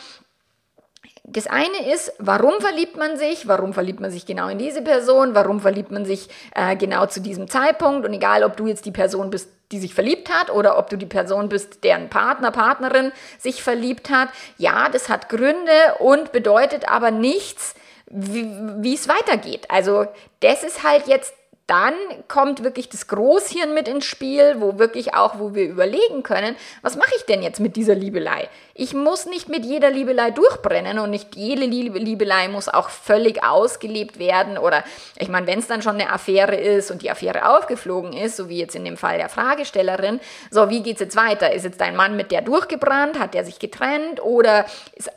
das 1.26 1.46
eine 1.46 1.90
ist, 1.90 2.12
warum 2.18 2.60
verliebt 2.60 2.98
man 2.98 3.16
sich? 3.16 3.48
Warum 3.48 3.72
verliebt 3.72 3.98
man 3.98 4.10
sich 4.10 4.26
genau 4.26 4.48
in 4.48 4.58
diese 4.58 4.82
Person? 4.82 5.34
Warum 5.34 5.58
verliebt 5.58 5.90
man 5.90 6.04
sich 6.04 6.28
äh, 6.54 6.76
genau 6.76 7.06
zu 7.06 7.20
diesem 7.20 7.48
Zeitpunkt? 7.48 8.06
Und 8.06 8.12
egal, 8.12 8.44
ob 8.44 8.58
du 8.58 8.66
jetzt 8.66 8.84
die 8.84 8.90
Person 8.90 9.30
bist, 9.30 9.48
die 9.72 9.78
sich 9.78 9.94
verliebt 9.94 10.28
hat 10.28 10.50
oder 10.50 10.76
ob 10.76 10.90
du 10.90 10.98
die 10.98 11.06
Person 11.06 11.48
bist, 11.48 11.82
deren 11.82 12.10
Partner, 12.10 12.50
Partnerin 12.50 13.10
sich 13.38 13.62
verliebt 13.62 14.10
hat. 14.10 14.28
Ja, 14.58 14.90
das 14.90 15.08
hat 15.08 15.30
Gründe 15.30 15.96
und 15.98 16.30
bedeutet 16.30 16.90
aber 16.90 17.10
nichts, 17.10 17.74
wie 18.06 18.94
es 18.94 19.08
weitergeht. 19.08 19.70
Also 19.70 20.06
das 20.40 20.62
ist 20.62 20.82
halt 20.82 21.06
jetzt 21.06 21.34
dann 21.66 21.94
kommt 22.28 22.62
wirklich 22.62 22.90
das 22.90 23.06
Großhirn 23.06 23.72
mit 23.72 23.88
ins 23.88 24.04
Spiel, 24.04 24.56
wo 24.58 24.78
wirklich 24.78 25.14
auch, 25.14 25.38
wo 25.38 25.54
wir 25.54 25.64
überlegen 25.64 26.22
können, 26.22 26.56
was 26.82 26.96
mache 26.96 27.12
ich 27.16 27.24
denn 27.24 27.42
jetzt 27.42 27.58
mit 27.58 27.76
dieser 27.76 27.94
Liebelei? 27.94 28.50
Ich 28.74 28.92
muss 28.92 29.24
nicht 29.24 29.48
mit 29.48 29.64
jeder 29.64 29.90
Liebelei 29.90 30.30
durchbrennen 30.30 30.98
und 30.98 31.08
nicht 31.08 31.36
jede 31.36 31.64
Liebelei 31.64 32.48
muss 32.48 32.68
auch 32.68 32.90
völlig 32.90 33.42
ausgelebt 33.42 34.18
werden 34.18 34.58
oder 34.58 34.84
ich 35.18 35.28
meine, 35.28 35.46
wenn 35.46 35.58
es 35.58 35.66
dann 35.66 35.80
schon 35.80 35.94
eine 35.94 36.12
Affäre 36.12 36.56
ist 36.56 36.90
und 36.90 37.00
die 37.00 37.10
Affäre 37.10 37.48
aufgeflogen 37.56 38.12
ist, 38.12 38.36
so 38.36 38.50
wie 38.50 38.58
jetzt 38.58 38.76
in 38.76 38.84
dem 38.84 38.98
Fall 38.98 39.16
der 39.16 39.30
Fragestellerin, 39.30 40.20
so 40.50 40.68
wie 40.68 40.82
geht 40.82 40.96
es 40.96 41.00
jetzt 41.00 41.16
weiter? 41.16 41.52
Ist 41.54 41.64
jetzt 41.64 41.80
dein 41.80 41.96
Mann 41.96 42.14
mit 42.14 42.30
der 42.30 42.42
durchgebrannt? 42.42 43.18
Hat 43.18 43.32
der 43.32 43.44
sich 43.44 43.58
getrennt 43.58 44.22
oder 44.22 44.66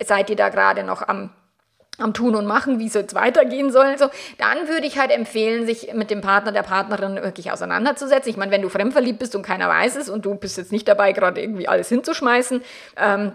seid 0.06 0.30
ihr 0.30 0.38
da 0.38 0.48
gerade 0.48 0.84
noch 0.84 1.06
am 1.06 1.30
am 1.98 2.14
Tun 2.14 2.36
und 2.36 2.46
Machen, 2.46 2.80
wie 2.80 2.88
es 2.88 2.94
jetzt 2.94 3.16
weitergehen 3.16 3.72
soll, 3.72 3.98
so, 3.98 4.08
dann 4.38 4.68
würde 4.68 4.86
ich 4.86 5.00
halt 5.00 5.12
empfehlen, 5.12 5.66
sich 5.66 5.94
mit 5.94 6.12
dem 6.12 6.22
Partner, 6.22 6.52
der 6.52 6.64
Partnerin 6.64 7.16
wirklich 7.16 7.52
auseinanderzusetzen. 7.52 8.30
Ich 8.30 8.38
meine, 8.38 8.52
wenn 8.52 8.62
du 8.62 8.70
fremdverliebt 8.70 9.20
bist 9.20 9.36
und 9.36 9.42
keiner 9.42 9.68
weiß 9.68 9.96
es 9.96 10.10
und 10.10 10.26
du 10.26 10.36
bist 10.36 10.58
jetzt 10.58 10.72
nicht 10.72 10.88
dabei, 10.88 11.12
gerade 11.12 11.42
irgendwie 11.42 11.68
alles 11.68 11.90
hinzuschmeißen, 11.90 12.62
ähm, 12.98 13.32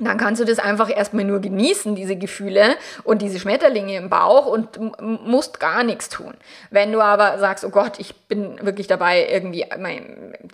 dann 0.00 0.18
kannst 0.18 0.40
du 0.40 0.44
das 0.44 0.58
einfach 0.58 0.94
erstmal 0.94 1.24
nur 1.24 1.40
genießen, 1.40 1.94
diese 1.94 2.16
Gefühle 2.16 2.76
und 3.04 3.22
diese 3.22 3.38
Schmetterlinge 3.38 3.96
im 3.96 4.08
Bauch 4.08 4.46
und 4.46 4.78
musst 5.00 5.60
gar 5.60 5.84
nichts 5.84 6.08
tun. 6.08 6.34
Wenn 6.70 6.92
du 6.92 7.00
aber 7.00 7.38
sagst, 7.38 7.64
oh 7.64 7.70
Gott, 7.70 7.98
ich 7.98 8.14
bin 8.14 8.64
wirklich 8.64 8.86
dabei, 8.86 9.28
irgendwie 9.30 9.66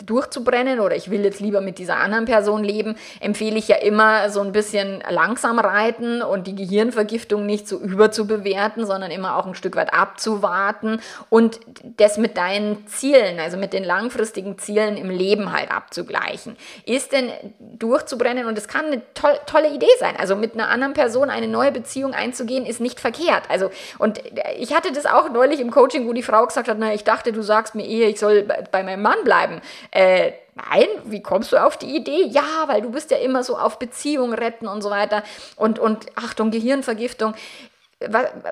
durchzubrennen 0.05 0.81
oder 0.81 0.97
ich 0.97 1.11
will 1.11 1.25
jetzt 1.25 1.41
lieber 1.41 1.61
mit 1.61 1.79
dieser 1.79 1.97
anderen 1.97 2.25
Person 2.25 2.65
leben, 2.65 2.97
empfehle 3.21 3.57
ich 3.57 3.69
ja 3.69 3.77
immer 3.77 4.31
so 4.31 4.41
ein 4.41 4.53
bisschen 4.53 5.03
langsam 5.09 5.59
reiten 5.59 6.23
und 6.23 6.47
die 6.47 6.55
Gehirnvergiftung 6.55 7.47
nicht 7.47 7.69
so 7.69 7.79
überzubewerten, 7.79 8.87
sondern 8.87 9.11
immer 9.11 9.37
auch 9.37 9.47
ein 9.47 9.55
Stück 9.55 9.77
weit 9.77 9.93
abzuwarten 9.93 11.01
und 11.31 11.61
das 11.97 12.19
mit 12.19 12.37
deinen 12.37 12.87
Zielen, 12.87 13.39
also 13.39 13.57
mit 13.57 13.73
den 13.73 13.85
langfristigen 13.85 14.59
Zielen 14.59 14.97
im 14.97 15.11
Leben 15.11 15.53
halt 15.53 15.71
abzugleichen. 15.71 16.57
Ist 16.85 17.13
denn 17.13 17.31
durchzubrennen 17.61 18.47
und 18.47 18.59
es 18.59 18.69
kann 18.69 18.87
eine 18.87 19.03
tolle 19.47 19.71
Idee 19.71 19.87
sein. 19.99 20.17
Also 20.17 20.37
mit 20.37 20.55
einer 20.55 20.69
anderen 20.69 20.95
Person 20.95 21.31
eine 21.31 21.49
neue 21.49 21.73
Beziehung 21.73 22.15
einzugehen, 22.15 22.67
ist 22.67 22.81
nicht 22.81 23.01
verkehrt. 23.01 23.45
Also, 23.49 23.71
und 23.99 24.21
ich 24.59 24.75
hatte 24.75 24.93
das 24.93 25.07
auch 25.07 25.31
neulich 25.31 25.61
im 25.61 25.71
Coaching, 25.71 26.09
wo 26.09 26.13
die 26.13 26.23
Frau 26.23 26.47
gesagt 26.47 26.69
hat, 26.69 26.79
na, 26.79 26.95
ich 26.95 27.05
dachte, 27.05 27.33
du 27.33 27.43
sagst 27.43 27.75
mir 27.75 27.87
eher, 27.87 28.09
ich 28.09 28.19
soll 28.19 28.47
bei 28.71 28.83
meinem 28.83 29.03
Mann 29.03 29.19
bleiben. 29.25 29.61
Äh, 29.91 30.33
Nein, 30.71 30.87
wie 31.05 31.21
kommst 31.21 31.53
du 31.53 31.63
auf 31.63 31.77
die 31.77 31.95
Idee? 31.95 32.25
Ja, 32.31 32.65
weil 32.67 32.81
du 32.81 32.91
bist 32.91 33.11
ja 33.11 33.19
immer 33.19 33.45
so 33.45 33.59
auf 33.59 33.79
Beziehung 33.79 34.33
retten 34.33 34.67
und 34.67 34.81
so 34.81 34.89
weiter. 34.89 35.23
Und, 35.55 35.79
und 35.79 36.07
Achtung, 36.17 36.51
Gehirnvergiftung 36.51 37.35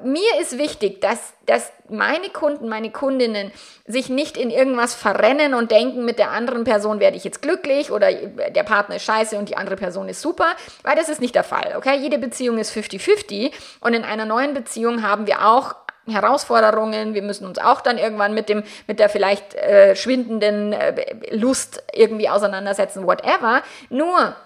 mir 0.02 0.40
ist 0.40 0.56
wichtig, 0.56 1.02
dass, 1.02 1.34
dass 1.44 1.70
meine 1.90 2.30
Kunden, 2.30 2.68
meine 2.68 2.90
Kundinnen 2.90 3.52
sich 3.86 4.08
nicht 4.08 4.38
in 4.38 4.48
irgendwas 4.50 4.94
verrennen 4.94 5.52
und 5.52 5.70
denken, 5.70 6.06
mit 6.06 6.18
der 6.18 6.30
anderen 6.30 6.64
Person 6.64 6.98
werde 6.98 7.18
ich 7.18 7.24
jetzt 7.24 7.42
glücklich 7.42 7.90
oder 7.90 8.10
der 8.10 8.62
Partner 8.62 8.96
ist 8.96 9.04
scheiße 9.04 9.36
und 9.36 9.50
die 9.50 9.56
andere 9.58 9.76
Person 9.76 10.08
ist 10.08 10.22
super, 10.22 10.46
weil 10.82 10.96
das 10.96 11.10
ist 11.10 11.20
nicht 11.20 11.34
der 11.34 11.44
Fall. 11.44 11.74
Okay, 11.76 11.98
jede 11.98 12.16
Beziehung 12.16 12.56
ist 12.56 12.74
50-50 12.74 13.52
und 13.80 13.92
in 13.92 14.02
einer 14.02 14.24
neuen 14.24 14.54
Beziehung 14.54 15.02
haben 15.02 15.26
wir 15.26 15.46
auch 15.46 15.74
Herausforderungen, 16.06 17.14
wir 17.14 17.22
müssen 17.22 17.46
uns 17.46 17.58
auch 17.58 17.82
dann 17.82 17.98
irgendwann 17.98 18.34
mit 18.34 18.48
dem, 18.48 18.62
mit 18.86 18.98
der 18.98 19.10
vielleicht 19.10 19.54
äh, 19.54 19.94
schwindenden 19.94 20.72
äh, 20.72 21.16
Lust 21.30 21.82
irgendwie 21.92 22.28
auseinandersetzen, 22.28 23.06
whatever. 23.06 23.62
Nur 23.88 24.36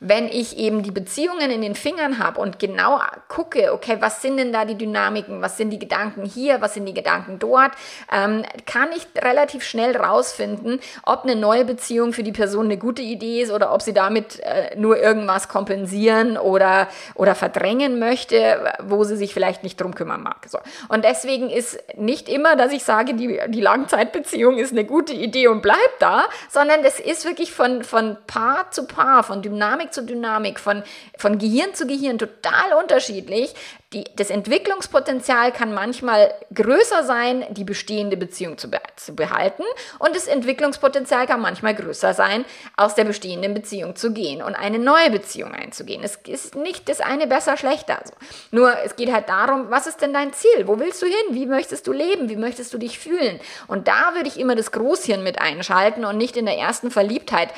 wenn 0.00 0.28
ich 0.28 0.58
eben 0.58 0.82
die 0.82 0.90
Beziehungen 0.90 1.50
in 1.50 1.62
den 1.62 1.74
Fingern 1.74 2.18
habe 2.18 2.40
und 2.40 2.58
genau 2.58 3.00
gucke, 3.28 3.72
okay, 3.72 3.96
was 4.00 4.22
sind 4.22 4.36
denn 4.36 4.52
da 4.52 4.64
die 4.64 4.76
Dynamiken, 4.76 5.42
was 5.42 5.56
sind 5.56 5.70
die 5.70 5.78
Gedanken 5.78 6.24
hier, 6.24 6.60
was 6.60 6.74
sind 6.74 6.86
die 6.86 6.94
Gedanken 6.94 7.38
dort, 7.38 7.72
ähm, 8.12 8.44
kann 8.66 8.88
ich 8.94 9.06
relativ 9.22 9.64
schnell 9.64 9.96
rausfinden, 9.96 10.80
ob 11.04 11.24
eine 11.24 11.36
neue 11.36 11.64
Beziehung 11.64 12.12
für 12.12 12.22
die 12.22 12.32
Person 12.32 12.66
eine 12.66 12.76
gute 12.76 13.02
Idee 13.02 13.42
ist 13.42 13.52
oder 13.52 13.72
ob 13.72 13.82
sie 13.82 13.94
damit 13.94 14.40
äh, 14.40 14.76
nur 14.76 14.98
irgendwas 14.98 15.48
kompensieren 15.48 16.36
oder, 16.36 16.88
oder 17.14 17.34
verdrängen 17.34 17.98
möchte, 17.98 18.72
wo 18.82 19.04
sie 19.04 19.16
sich 19.16 19.32
vielleicht 19.32 19.62
nicht 19.62 19.80
drum 19.80 19.94
kümmern 19.94 20.22
mag. 20.22 20.46
So. 20.48 20.58
Und 20.88 21.04
deswegen 21.04 21.50
ist 21.50 21.78
nicht 21.96 22.28
immer, 22.28 22.56
dass 22.56 22.72
ich 22.72 22.84
sage, 22.84 23.14
die, 23.14 23.40
die 23.48 23.60
Langzeitbeziehung 23.60 24.58
ist 24.58 24.72
eine 24.72 24.84
gute 24.84 25.12
Idee 25.12 25.48
und 25.48 25.62
bleibt 25.62 25.78
da, 26.00 26.24
sondern 26.50 26.82
das 26.82 27.00
ist 27.00 27.24
wirklich 27.24 27.52
von, 27.52 27.84
von 27.84 28.16
Paar 28.26 28.70
zu 28.70 28.86
Paar, 28.86 29.22
von 29.22 29.42
Dynamik 29.42 29.63
zu 29.90 30.02
Dynamik, 30.02 30.58
von, 30.60 30.82
von 31.18 31.38
Gehirn 31.38 31.74
zu 31.74 31.86
Gehirn 31.86 32.18
total 32.18 32.74
unterschiedlich. 32.80 33.54
Die, 33.92 34.04
das 34.16 34.30
Entwicklungspotenzial 34.30 35.52
kann 35.52 35.72
manchmal 35.72 36.34
größer 36.52 37.04
sein, 37.04 37.44
die 37.50 37.62
bestehende 37.62 38.16
Beziehung 38.16 38.58
zu, 38.58 38.68
be 38.68 38.80
zu 38.96 39.14
behalten. 39.14 39.62
Und 40.00 40.16
das 40.16 40.26
Entwicklungspotenzial 40.26 41.26
kann 41.26 41.40
manchmal 41.40 41.74
größer 41.76 42.12
sein, 42.12 42.44
aus 42.76 42.96
der 42.96 43.04
bestehenden 43.04 43.54
Beziehung 43.54 43.94
zu 43.94 44.12
gehen 44.12 44.42
und 44.42 44.56
eine 44.56 44.80
neue 44.80 45.10
Beziehung 45.10 45.52
einzugehen. 45.52 46.02
Es 46.02 46.16
ist 46.26 46.56
nicht 46.56 46.88
das 46.88 47.00
eine 47.00 47.28
besser, 47.28 47.56
schlechter. 47.56 48.00
Also. 48.00 48.14
Nur 48.50 48.76
es 48.84 48.96
geht 48.96 49.12
halt 49.12 49.28
darum, 49.28 49.70
was 49.70 49.86
ist 49.86 50.02
denn 50.02 50.12
dein 50.12 50.32
Ziel? 50.32 50.66
Wo 50.66 50.80
willst 50.80 51.00
du 51.00 51.06
hin? 51.06 51.14
Wie 51.30 51.46
möchtest 51.46 51.86
du 51.86 51.92
leben? 51.92 52.28
Wie 52.28 52.36
möchtest 52.36 52.74
du 52.74 52.78
dich 52.78 52.98
fühlen? 52.98 53.38
Und 53.68 53.86
da 53.86 54.14
würde 54.14 54.28
ich 54.28 54.40
immer 54.40 54.56
das 54.56 54.72
Großhirn 54.72 55.22
mit 55.22 55.40
einschalten 55.40 56.04
und 56.04 56.16
nicht 56.16 56.36
in 56.36 56.46
der 56.46 56.58
ersten 56.58 56.90
Verliebtheit 56.90 57.50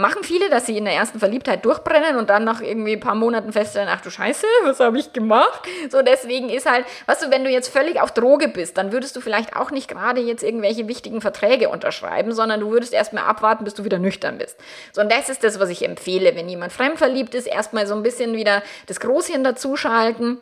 machen 0.00 0.24
viele, 0.24 0.50
dass 0.50 0.66
sie 0.66 0.76
in 0.76 0.84
der 0.84 0.94
ersten 0.94 1.18
Verliebtheit 1.18 1.64
durchbrennen 1.64 2.16
und 2.16 2.28
dann 2.28 2.44
nach 2.44 2.60
irgendwie 2.60 2.92
ein 2.92 3.00
paar 3.00 3.14
Monaten 3.14 3.52
feststellen, 3.52 3.88
ach 3.90 4.02
du 4.02 4.10
Scheiße, 4.10 4.46
was 4.64 4.80
habe 4.80 4.98
ich 4.98 5.12
gemacht? 5.12 5.62
So 5.90 6.02
deswegen 6.02 6.50
ist 6.50 6.70
halt, 6.70 6.84
weißt 7.06 7.24
du, 7.24 7.30
wenn 7.30 7.44
du 7.44 7.50
jetzt 7.50 7.68
völlig 7.68 8.00
auf 8.00 8.12
Droge 8.12 8.48
bist, 8.48 8.76
dann 8.76 8.92
würdest 8.92 9.16
du 9.16 9.20
vielleicht 9.20 9.56
auch 9.56 9.70
nicht 9.70 9.88
gerade 9.88 10.20
jetzt 10.20 10.42
irgendwelche 10.42 10.86
wichtigen 10.86 11.20
Verträge 11.20 11.70
unterschreiben, 11.70 12.32
sondern 12.32 12.60
du 12.60 12.70
würdest 12.70 12.92
erstmal 12.92 13.24
abwarten, 13.24 13.64
bis 13.64 13.74
du 13.74 13.84
wieder 13.84 13.98
nüchtern 13.98 14.38
bist. 14.38 14.56
So 14.92 15.00
und 15.00 15.10
das 15.10 15.28
ist 15.28 15.42
das, 15.44 15.58
was 15.58 15.70
ich 15.70 15.84
empfehle, 15.84 16.36
wenn 16.36 16.48
jemand 16.48 16.72
fremdverliebt 16.72 17.34
ist, 17.34 17.46
erstmal 17.46 17.86
so 17.86 17.94
ein 17.94 18.02
bisschen 18.02 18.34
wieder 18.34 18.62
das 18.86 19.00
Großhirn 19.00 19.44
dazuschalten 19.44 20.38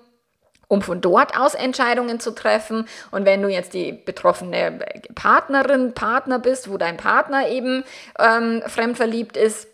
um 0.68 0.82
von 0.82 1.00
dort 1.00 1.38
aus 1.38 1.54
Entscheidungen 1.54 2.20
zu 2.20 2.32
treffen. 2.32 2.86
Und 3.10 3.24
wenn 3.24 3.42
du 3.42 3.48
jetzt 3.48 3.74
die 3.74 3.92
betroffene 3.92 4.78
Partnerin, 5.14 5.92
Partner 5.94 6.38
bist, 6.38 6.70
wo 6.70 6.76
dein 6.76 6.96
Partner 6.96 7.48
eben 7.48 7.84
ähm, 8.18 8.62
fremdverliebt 8.66 9.36
ist, 9.36 9.68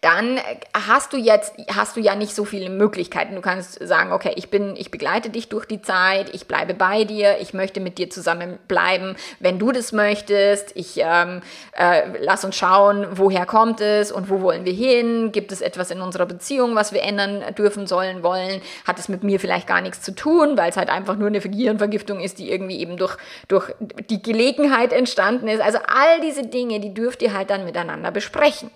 dann 0.00 0.38
hast 0.86 1.12
du 1.12 1.16
jetzt, 1.16 1.54
hast 1.74 1.96
du 1.96 2.00
ja 2.00 2.14
nicht 2.14 2.34
so 2.34 2.44
viele 2.44 2.70
Möglichkeiten. 2.70 3.34
Du 3.34 3.40
kannst 3.40 3.78
sagen, 3.86 4.12
okay, 4.12 4.32
ich 4.36 4.50
bin, 4.50 4.74
ich 4.76 4.90
begleite 4.90 5.30
dich 5.30 5.48
durch 5.48 5.66
die 5.66 5.82
Zeit, 5.82 6.34
ich 6.34 6.46
bleibe 6.46 6.74
bei 6.74 7.04
dir, 7.04 7.38
ich 7.40 7.54
möchte 7.54 7.80
mit 7.80 7.98
dir 7.98 8.10
zusammen 8.10 8.58
bleiben, 8.68 9.16
wenn 9.38 9.58
du 9.58 9.72
das 9.72 9.92
möchtest. 9.92 10.72
Ich 10.74 10.98
ähm, 10.98 11.42
äh, 11.72 12.02
lass 12.20 12.44
uns 12.44 12.56
schauen, 12.56 13.06
woher 13.12 13.46
kommt 13.46 13.80
es 13.80 14.12
und 14.12 14.30
wo 14.30 14.40
wollen 14.40 14.64
wir 14.64 14.72
hin? 14.72 15.32
Gibt 15.32 15.52
es 15.52 15.60
etwas 15.60 15.90
in 15.90 16.00
unserer 16.00 16.26
Beziehung, 16.26 16.74
was 16.74 16.92
wir 16.92 17.02
ändern 17.02 17.42
dürfen, 17.56 17.86
sollen, 17.86 18.22
wollen? 18.22 18.60
Hat 18.86 18.98
es 18.98 19.08
mit 19.08 19.24
mir 19.24 19.40
vielleicht 19.40 19.66
gar 19.66 19.80
nichts 19.80 20.02
zu 20.02 20.14
tun, 20.14 20.56
weil 20.56 20.70
es 20.70 20.76
halt 20.76 20.90
einfach 20.90 21.16
nur 21.16 21.28
eine 21.28 21.40
Gehirnvergiftung 21.40 22.20
ist, 22.20 22.38
die 22.38 22.50
irgendwie 22.50 22.78
eben 22.80 22.96
durch, 22.96 23.16
durch 23.48 23.72
die 24.08 24.22
Gelegenheit 24.22 24.92
entstanden 24.92 25.48
ist. 25.48 25.60
Also 25.60 25.78
all 25.86 26.20
diese 26.20 26.46
Dinge, 26.46 26.80
die 26.80 26.94
dürft 26.94 27.22
ihr 27.22 27.32
halt 27.32 27.50
dann 27.50 27.64
miteinander 27.64 28.10
besprechen. 28.10 28.70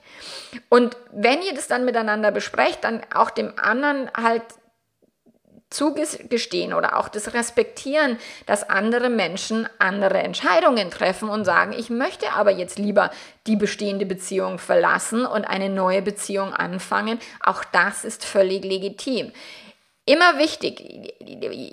Und 0.68 0.93
wenn 1.12 1.42
ihr 1.42 1.54
das 1.54 1.68
dann 1.68 1.84
miteinander 1.84 2.30
besprecht, 2.30 2.84
dann 2.84 3.02
auch 3.14 3.30
dem 3.30 3.52
anderen 3.58 4.10
halt 4.16 4.42
zugestehen 5.74 6.72
oder 6.72 6.96
auch 6.98 7.08
das 7.08 7.34
Respektieren, 7.34 8.18
dass 8.46 8.68
andere 8.68 9.10
Menschen 9.10 9.68
andere 9.78 10.18
Entscheidungen 10.18 10.90
treffen 10.90 11.28
und 11.28 11.44
sagen, 11.44 11.72
ich 11.76 11.90
möchte 11.90 12.32
aber 12.32 12.52
jetzt 12.52 12.78
lieber 12.78 13.10
die 13.46 13.56
bestehende 13.56 14.06
Beziehung 14.06 14.58
verlassen 14.58 15.26
und 15.26 15.44
eine 15.44 15.68
neue 15.68 16.00
Beziehung 16.00 16.54
anfangen. 16.54 17.18
Auch 17.40 17.64
das 17.64 18.04
ist 18.04 18.24
völlig 18.24 18.64
legitim. 18.64 19.32
Immer 20.06 20.38
wichtig, 20.38 21.14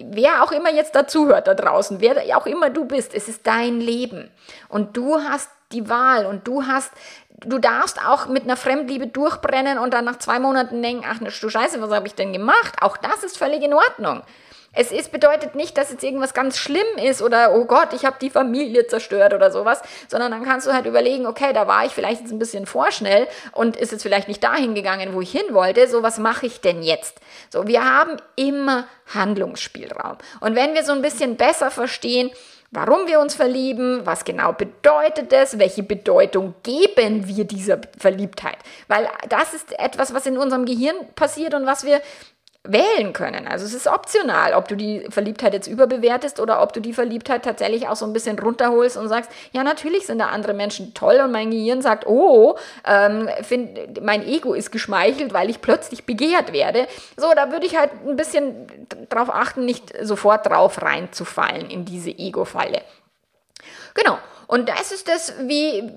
wer 0.10 0.42
auch 0.42 0.54
immer 0.54 0.72
jetzt 0.72 0.96
dazuhört 0.96 1.48
da 1.48 1.54
draußen, 1.54 2.00
wer 2.00 2.38
auch 2.38 2.46
immer 2.46 2.70
du 2.70 2.86
bist, 2.86 3.14
es 3.14 3.28
ist 3.28 3.46
dein 3.46 3.82
Leben. 3.82 4.32
Und 4.70 4.96
du 4.96 5.18
hast 5.20 5.50
die 5.74 5.90
Wahl 5.90 6.26
und 6.26 6.48
du 6.48 6.66
hast, 6.66 6.92
du 7.46 7.60
darfst 7.60 8.00
auch 8.06 8.28
mit 8.28 8.44
einer 8.44 8.58
Fremdliebe 8.58 9.08
durchbrennen 9.08 9.78
und 9.78 9.94
dann 9.94 10.06
nach 10.06 10.20
zwei 10.20 10.40
Monaten 10.40 10.82
denken, 10.82 11.06
ach 11.08 11.20
du 11.20 11.50
Scheiße, 11.50 11.82
was 11.82 11.92
habe 11.92 12.08
ich 12.08 12.16
denn 12.16 12.34
gemacht? 12.34 12.76
Auch 12.82 12.98
das 12.98 13.24
ist 13.24 13.38
völlig 13.38 13.64
in 13.64 13.74
Ordnung. 13.74 14.24
Es 14.74 14.94
ist, 14.94 15.12
bedeutet 15.12 15.54
nicht, 15.54 15.78
dass 15.78 15.92
jetzt 15.92 16.04
irgendwas 16.04 16.34
ganz 16.34 16.58
schlimm 16.58 16.88
ist 17.04 17.22
oder, 17.22 17.54
oh 17.54 17.66
Gott, 17.66 17.92
ich 17.92 18.06
habe 18.06 18.16
die 18.22 18.30
Familie 18.30 18.88
zerstört 18.88 19.34
oder 19.34 19.52
sowas, 19.52 19.82
sondern 20.08 20.32
dann 20.32 20.46
kannst 20.46 20.66
du 20.66 20.72
halt 20.72 20.86
überlegen, 20.86 21.26
okay, 21.26 21.52
da 21.52 21.68
war 21.68 21.86
ich 21.86 21.92
vielleicht 21.92 22.22
jetzt 22.22 22.32
ein 22.32 22.40
bisschen 22.40 22.66
vorschnell 22.66 23.28
und 23.52 23.76
ist 23.76 23.92
jetzt 23.92 24.04
vielleicht 24.04 24.30
nicht 24.30 24.42
dahin 24.42 24.74
gegangen, 24.74 25.14
wo 25.14 25.20
ich 25.20 25.32
hin 25.32 25.54
wollte. 25.54 25.90
So, 25.90 26.04
was 26.04 26.20
mache 26.20 26.46
ich 26.46 26.62
denn 26.62 26.84
jetzt? 26.84 27.20
So, 27.50 27.68
wir 27.68 27.84
haben 27.84 28.16
immer 28.38 28.88
Handlungsspielraum. 29.14 30.18
Und 30.40 30.56
wenn 30.56 30.74
wir 30.74 30.86
so 30.86 30.94
ein 30.94 31.02
bisschen 31.02 31.36
besser 31.36 31.70
verstehen, 31.70 32.32
warum 32.72 33.08
wir 33.08 33.20
uns 33.20 33.36
verlieben, 33.36 34.06
was 34.06 34.26
genau 34.26 34.54
bedeutet 34.54 35.32
es, 35.34 35.60
welche 35.60 35.84
Bedeutung 35.84 36.56
geben 36.64 37.28
wir 37.28 37.44
dieser 37.44 37.80
Verliebtheit. 37.98 38.58
Weil 38.88 39.08
das 39.30 39.54
ist 39.54 39.78
etwas, 39.78 40.14
was 40.14 40.26
in 40.26 40.38
unserem 40.38 40.66
Gehirn 40.66 40.96
passiert 41.16 41.54
und 41.54 41.66
was 41.66 41.84
wir 41.84 42.02
wählen 42.64 43.12
können. 43.12 43.48
Also 43.48 43.66
es 43.66 43.74
ist 43.74 43.88
optional, 43.88 44.54
ob 44.54 44.68
du 44.68 44.76
die 44.76 45.06
Verliebtheit 45.10 45.54
jetzt 45.54 45.66
überbewertest 45.66 46.40
oder 46.40 46.62
ob 46.62 46.74
du 46.74 46.80
die 46.80 46.94
Verliebtheit 46.94 47.44
tatsächlich 47.44 47.88
auch 47.88 47.96
so 47.96 48.06
ein 48.06 48.14
bisschen 48.14 48.38
runterholst 48.38 48.98
und 48.98 49.08
sagst, 49.08 49.32
ja, 49.52 49.64
natürlich 49.64 50.06
sind 50.06 50.20
da 50.20 50.28
andere 50.28 50.54
Menschen 50.54 50.94
toll 50.94 51.20
und 51.24 51.32
mein 51.32 51.50
Gehirn 51.50 51.82
sagt, 51.82 52.06
oh, 52.06 52.56
ähm, 52.86 53.30
find, 53.42 54.04
mein 54.04 54.28
Ego 54.28 54.54
ist 54.54 54.72
geschmeichelt, 54.72 55.34
weil 55.34 55.50
ich 55.50 55.62
plötzlich 55.62 56.06
begehrt 56.06 56.54
werde. 56.54 56.88
So, 57.18 57.32
da 57.36 57.52
würde 57.52 57.66
ich 57.66 57.78
halt 57.78 57.92
ein 58.06 58.16
bisschen 58.16 58.68
darauf 59.10 59.34
achten, 59.34 59.66
nicht 59.66 59.92
sofort 60.02 60.46
drauf 60.46 60.84
reinzufallen 60.84 61.68
in 61.68 61.86
diese 61.86 62.12
Ego-Falle. 62.12 62.82
Genau. 63.96 64.20
Und 64.46 64.68
das 64.68 64.92
ist 64.92 65.08
das, 65.08 65.34
wie, 65.48 65.90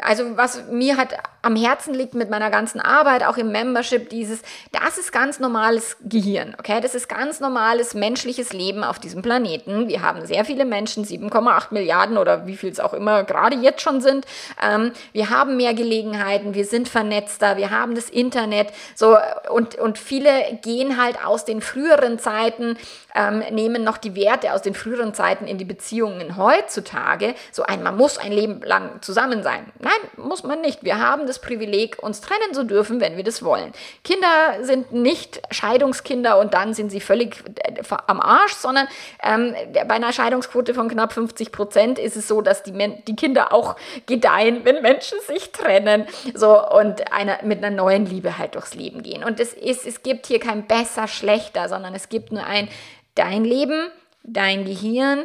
also 0.00 0.36
was 0.36 0.64
mir 0.70 0.96
halt 0.96 1.10
am 1.42 1.54
Herzen 1.54 1.94
liegt 1.94 2.14
mit 2.14 2.30
meiner 2.30 2.50
ganzen 2.50 2.80
Arbeit, 2.80 3.24
auch 3.24 3.36
im 3.36 3.52
Membership, 3.52 4.10
dieses, 4.10 4.42
das 4.72 4.98
ist 4.98 5.12
ganz 5.12 5.38
normales 5.38 5.96
Gehirn, 6.02 6.56
okay? 6.58 6.80
Das 6.80 6.94
ist 6.94 7.08
ganz 7.08 7.40
normales 7.40 7.94
menschliches 7.94 8.52
Leben 8.52 8.82
auf 8.82 8.98
diesem 8.98 9.22
Planeten. 9.22 9.88
Wir 9.88 10.02
haben 10.02 10.26
sehr 10.26 10.44
viele 10.44 10.64
Menschen, 10.64 11.04
7,8 11.04 11.68
Milliarden 11.70 12.18
oder 12.18 12.46
wie 12.46 12.56
viel 12.56 12.70
es 12.70 12.80
auch 12.80 12.92
immer 12.92 13.22
gerade 13.22 13.56
jetzt 13.56 13.82
schon 13.82 14.00
sind. 14.00 14.26
Ähm, 14.62 14.92
wir 15.12 15.30
haben 15.30 15.56
mehr 15.56 15.74
Gelegenheiten, 15.74 16.54
wir 16.54 16.64
sind 16.64 16.88
vernetzter, 16.88 17.56
wir 17.56 17.70
haben 17.70 17.94
das 17.94 18.10
Internet, 18.10 18.72
so, 18.96 19.16
und, 19.50 19.76
und 19.76 19.98
viele 19.98 20.58
gehen 20.62 21.00
halt 21.00 21.24
aus 21.24 21.44
den 21.44 21.60
früheren 21.60 22.18
Zeiten, 22.18 22.76
ähm, 23.14 23.42
nehmen 23.50 23.84
noch 23.84 23.98
die 23.98 24.16
Werte 24.16 24.52
aus 24.52 24.62
den 24.62 24.74
früheren 24.74 25.14
Zeiten 25.14 25.46
in 25.46 25.58
die 25.58 25.64
Beziehungen 25.64 26.36
heutzutage. 26.36 27.34
So 27.52 27.62
ein, 27.62 27.82
man 27.82 27.96
muss 27.96 28.18
ein 28.18 28.32
Leben 28.32 28.60
lang 28.62 29.00
zusammen 29.02 29.42
sein. 29.42 29.66
Nein, 29.78 29.92
muss 30.16 30.42
man 30.42 30.60
nicht. 30.60 30.82
Wir 30.82 30.98
haben 30.98 31.27
das 31.28 31.40
Privileg, 31.40 32.02
uns 32.02 32.20
trennen 32.20 32.52
zu 32.52 32.64
dürfen, 32.64 33.00
wenn 33.00 33.16
wir 33.16 33.24
das 33.24 33.42
wollen. 33.42 33.72
Kinder 34.04 34.62
sind 34.62 34.92
nicht 34.92 35.40
Scheidungskinder 35.50 36.38
und 36.38 36.54
dann 36.54 36.74
sind 36.74 36.90
sie 36.90 37.00
völlig 37.00 37.36
äh, 37.62 37.82
am 38.06 38.20
Arsch, 38.20 38.54
sondern 38.54 38.88
ähm, 39.22 39.54
bei 39.72 39.94
einer 39.94 40.12
Scheidungsquote 40.12 40.74
von 40.74 40.88
knapp 40.88 41.12
50 41.12 41.52
Prozent 41.52 41.98
ist 41.98 42.16
es 42.16 42.28
so, 42.28 42.40
dass 42.40 42.62
die, 42.62 42.72
Men 42.72 43.02
die 43.06 43.16
Kinder 43.16 43.52
auch 43.52 43.76
gedeihen, 44.06 44.64
wenn 44.64 44.82
Menschen 44.82 45.18
sich 45.26 45.52
trennen 45.52 46.06
so 46.34 46.66
und 46.70 47.12
einer, 47.12 47.38
mit 47.44 47.62
einer 47.62 47.74
neuen 47.74 48.06
Liebe 48.06 48.38
halt 48.38 48.54
durchs 48.54 48.74
Leben 48.74 49.02
gehen. 49.02 49.24
Und 49.24 49.40
es, 49.40 49.52
ist, 49.52 49.86
es 49.86 50.02
gibt 50.02 50.26
hier 50.26 50.40
kein 50.40 50.66
besser, 50.66 51.06
schlechter, 51.06 51.68
sondern 51.68 51.94
es 51.94 52.08
gibt 52.08 52.32
nur 52.32 52.44
ein 52.44 52.68
dein 53.14 53.44
Leben, 53.44 53.90
dein 54.22 54.64
Gehirn, 54.64 55.24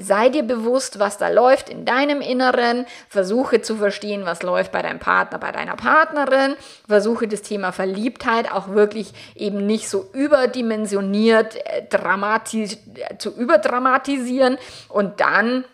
Sei 0.00 0.28
dir 0.28 0.42
bewusst, 0.42 0.98
was 0.98 1.18
da 1.18 1.28
läuft 1.28 1.68
in 1.68 1.84
deinem 1.84 2.20
Inneren. 2.20 2.86
Versuche 3.08 3.62
zu 3.62 3.76
verstehen, 3.76 4.24
was 4.24 4.42
läuft 4.42 4.72
bei 4.72 4.82
deinem 4.82 4.98
Partner, 4.98 5.38
bei 5.38 5.52
deiner 5.52 5.76
Partnerin. 5.76 6.56
Versuche 6.86 7.28
das 7.28 7.42
Thema 7.42 7.72
Verliebtheit 7.72 8.50
auch 8.52 8.68
wirklich 8.68 9.12
eben 9.34 9.66
nicht 9.66 9.88
so 9.88 10.08
überdimensioniert 10.12 11.56
äh, 11.56 11.86
dramatisch, 11.88 12.72
äh, 12.94 13.16
zu 13.18 13.34
überdramatisieren. 13.34 14.58
Und 14.88 15.20
dann 15.20 15.64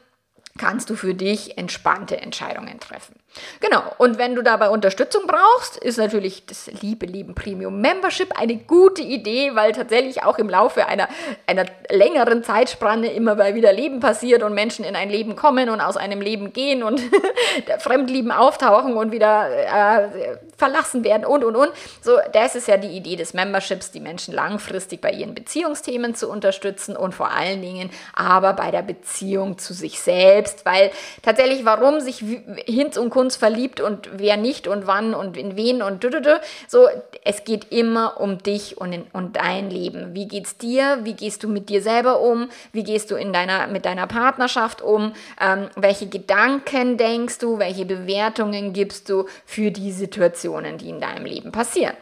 kannst 0.56 0.88
du 0.88 0.94
für 0.94 1.14
dich 1.14 1.58
entspannte 1.58 2.20
Entscheidungen 2.20 2.78
treffen. 2.78 3.16
Genau, 3.60 3.82
und 3.98 4.18
wenn 4.18 4.36
du 4.36 4.42
dabei 4.42 4.68
Unterstützung 4.68 5.22
brauchst, 5.26 5.76
ist 5.76 5.98
natürlich 5.98 6.46
das 6.46 6.70
Liebe 6.80 7.06
Leben 7.06 7.34
Premium 7.34 7.80
Membership 7.80 8.38
eine 8.38 8.56
gute 8.56 9.02
Idee, 9.02 9.54
weil 9.54 9.72
tatsächlich 9.72 10.22
auch 10.22 10.38
im 10.38 10.48
Laufe 10.48 10.86
einer, 10.86 11.08
einer 11.48 11.66
längeren 11.90 12.44
Zeitspanne 12.44 13.12
immer 13.12 13.34
mal 13.34 13.56
wieder 13.56 13.72
Leben 13.72 13.98
passiert 13.98 14.44
und 14.44 14.54
Menschen 14.54 14.84
in 14.84 14.94
ein 14.94 15.10
Leben 15.10 15.34
kommen 15.34 15.68
und 15.68 15.80
aus 15.80 15.96
einem 15.96 16.20
Leben 16.20 16.52
gehen 16.52 16.84
und 16.84 17.00
Fremdlieben 17.80 18.30
auftauchen 18.30 18.94
und 18.94 19.10
wieder 19.10 19.48
äh, 19.50 20.36
verlassen 20.56 21.02
werden 21.02 21.24
und 21.24 21.44
und 21.44 21.56
und. 21.56 21.70
So, 22.00 22.18
das 22.32 22.54
ist 22.54 22.68
ja 22.68 22.76
die 22.76 22.96
Idee 22.96 23.16
des 23.16 23.34
Memberships, 23.34 23.90
die 23.90 24.00
Menschen 24.00 24.32
langfristig 24.32 25.00
bei 25.00 25.10
ihren 25.10 25.34
Beziehungsthemen 25.34 26.14
zu 26.14 26.30
unterstützen 26.30 26.96
und 26.96 27.14
vor 27.14 27.30
allen 27.30 27.60
Dingen 27.60 27.90
aber 28.14 28.52
bei 28.52 28.70
der 28.70 28.82
Beziehung 28.82 29.58
zu 29.58 29.74
sich 29.74 30.00
selbst, 30.00 30.43
weil 30.64 30.90
tatsächlich, 31.22 31.64
warum 31.64 32.00
sich 32.00 32.22
Hinz 32.66 32.96
und 32.96 33.14
uns 33.24 33.36
verliebt 33.36 33.80
und 33.80 34.10
wer 34.12 34.36
nicht 34.36 34.68
und 34.68 34.86
wann 34.86 35.14
und 35.14 35.36
in 35.36 35.56
wen 35.56 35.82
und 35.82 36.04
du. 36.04 36.40
so 36.68 36.88
es 37.24 37.44
geht 37.44 37.72
immer 37.72 38.20
um 38.20 38.38
dich 38.38 38.78
und 38.78 38.92
in, 38.92 39.06
und 39.12 39.36
dein 39.36 39.70
Leben. 39.70 40.14
Wie 40.14 40.28
geht's 40.28 40.58
dir? 40.58 41.00
Wie 41.02 41.14
gehst 41.14 41.42
du 41.42 41.48
mit 41.48 41.68
dir 41.68 41.80
selber 41.80 42.20
um? 42.20 42.48
Wie 42.72 42.84
gehst 42.84 43.10
du 43.10 43.14
in 43.14 43.32
deiner 43.32 43.66
mit 43.66 43.84
deiner 43.86 44.06
Partnerschaft 44.06 44.82
um? 44.82 45.12
Ähm, 45.40 45.68
welche 45.76 46.06
Gedanken 46.06 46.96
denkst 46.98 47.38
du? 47.38 47.58
Welche 47.58 47.86
Bewertungen 47.86 48.72
gibst 48.72 49.08
du 49.08 49.26
für 49.46 49.70
die 49.70 49.92
Situationen, 49.92 50.78
die 50.78 50.90
in 50.90 51.00
deinem 51.00 51.24
Leben 51.24 51.50
passieren? 51.52 51.96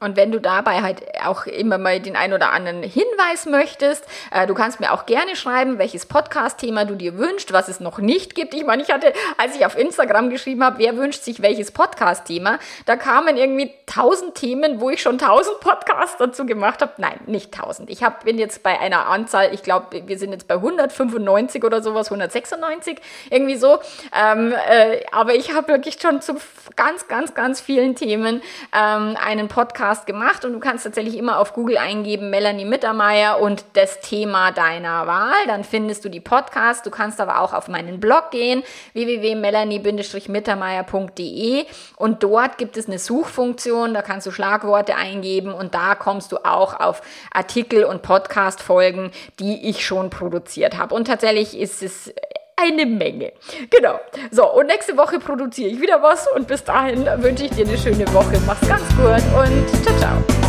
Und 0.00 0.16
wenn 0.16 0.32
du 0.32 0.40
dabei 0.40 0.82
halt 0.82 1.02
auch 1.24 1.46
immer 1.46 1.78
mal 1.78 2.00
den 2.00 2.16
ein 2.16 2.32
oder 2.32 2.50
anderen 2.50 2.82
Hinweis 2.82 3.46
möchtest, 3.46 4.04
äh, 4.32 4.44
du 4.44 4.52
kannst 4.52 4.80
mir 4.80 4.92
auch 4.92 5.06
gerne 5.06 5.36
schreiben, 5.36 5.78
welches 5.78 6.04
Podcast-Thema 6.06 6.84
du 6.84 6.96
dir 6.96 7.16
wünschst, 7.16 7.52
was 7.52 7.68
es 7.68 7.78
noch 7.78 7.98
nicht 7.98 8.34
gibt. 8.34 8.54
Ich 8.54 8.66
meine, 8.66 8.82
ich 8.82 8.90
hatte, 8.90 9.12
als 9.38 9.54
ich 9.54 9.64
auf 9.64 9.78
Instagram 9.78 10.30
geschrieben 10.30 10.64
habe, 10.64 10.80
wer 10.80 10.96
wünscht 10.96 11.22
sich 11.22 11.42
welches 11.42 11.70
Podcast-Thema, 11.70 12.58
da 12.86 12.96
kamen 12.96 13.36
irgendwie 13.36 13.70
tausend 13.86 14.34
Themen, 14.34 14.80
wo 14.80 14.90
ich 14.90 15.00
schon 15.00 15.16
tausend 15.16 15.60
Podcasts 15.60 16.16
dazu 16.18 16.44
gemacht 16.44 16.82
habe. 16.82 16.94
Nein, 16.96 17.20
nicht 17.26 17.54
tausend. 17.54 17.88
Ich 17.88 18.02
hab, 18.02 18.24
bin 18.24 18.36
jetzt 18.36 18.64
bei 18.64 18.80
einer 18.80 19.06
Anzahl, 19.06 19.54
ich 19.54 19.62
glaube, 19.62 20.08
wir 20.08 20.18
sind 20.18 20.32
jetzt 20.32 20.48
bei 20.48 20.54
195 20.54 21.62
oder 21.62 21.82
sowas, 21.82 22.08
196, 22.08 22.98
irgendwie 23.30 23.54
so. 23.54 23.78
Ähm, 24.12 24.52
äh, 24.68 25.04
aber 25.12 25.36
ich 25.36 25.54
habe 25.54 25.68
wirklich 25.68 25.98
schon 26.02 26.20
zu 26.20 26.34
ganz, 26.74 27.06
ganz, 27.06 27.34
ganz 27.34 27.60
vielen 27.60 27.94
Themen 27.94 28.42
ähm, 28.74 29.16
einen 29.22 29.46
Podcast 29.46 29.83
Podcast 29.84 30.06
gemacht 30.06 30.46
und 30.46 30.54
du 30.54 30.60
kannst 30.60 30.84
tatsächlich 30.84 31.18
immer 31.18 31.38
auf 31.38 31.52
Google 31.52 31.76
eingeben 31.76 32.30
Melanie 32.30 32.64
Mittermeier 32.64 33.38
und 33.38 33.66
das 33.74 34.00
Thema 34.00 34.50
deiner 34.50 35.06
Wahl. 35.06 35.34
Dann 35.46 35.62
findest 35.62 36.06
du 36.06 36.08
die 36.08 36.20
Podcasts. 36.20 36.82
Du 36.82 36.90
kannst 36.90 37.20
aber 37.20 37.42
auch 37.42 37.52
auf 37.52 37.68
meinen 37.68 38.00
Blog 38.00 38.30
gehen, 38.30 38.62
www.melanie-mittermeier.de 38.94 41.66
und 41.96 42.22
dort 42.22 42.56
gibt 42.56 42.78
es 42.78 42.86
eine 42.86 42.98
Suchfunktion. 42.98 43.92
Da 43.92 44.00
kannst 44.00 44.26
du 44.26 44.30
Schlagworte 44.30 44.96
eingeben 44.96 45.52
und 45.52 45.74
da 45.74 45.94
kommst 45.94 46.32
du 46.32 46.38
auch 46.38 46.80
auf 46.80 47.02
Artikel 47.30 47.84
und 47.84 48.00
Podcast-Folgen, 48.00 49.10
die 49.38 49.68
ich 49.68 49.84
schon 49.84 50.08
produziert 50.08 50.78
habe. 50.78 50.94
Und 50.94 51.08
tatsächlich 51.08 51.58
ist 51.58 51.82
es 51.82 52.10
eine 52.56 52.86
Menge. 52.86 53.32
Genau. 53.70 54.00
So, 54.30 54.52
und 54.52 54.66
nächste 54.66 54.96
Woche 54.96 55.18
produziere 55.18 55.70
ich 55.70 55.80
wieder 55.80 56.02
was 56.02 56.26
und 56.28 56.46
bis 56.46 56.64
dahin 56.64 57.06
wünsche 57.22 57.44
ich 57.44 57.50
dir 57.52 57.66
eine 57.66 57.78
schöne 57.78 58.06
Woche. 58.12 58.40
Mach's 58.46 58.66
ganz 58.68 58.82
gut 58.96 59.22
und 59.38 59.84
ciao, 59.84 59.98
ciao. 59.98 60.43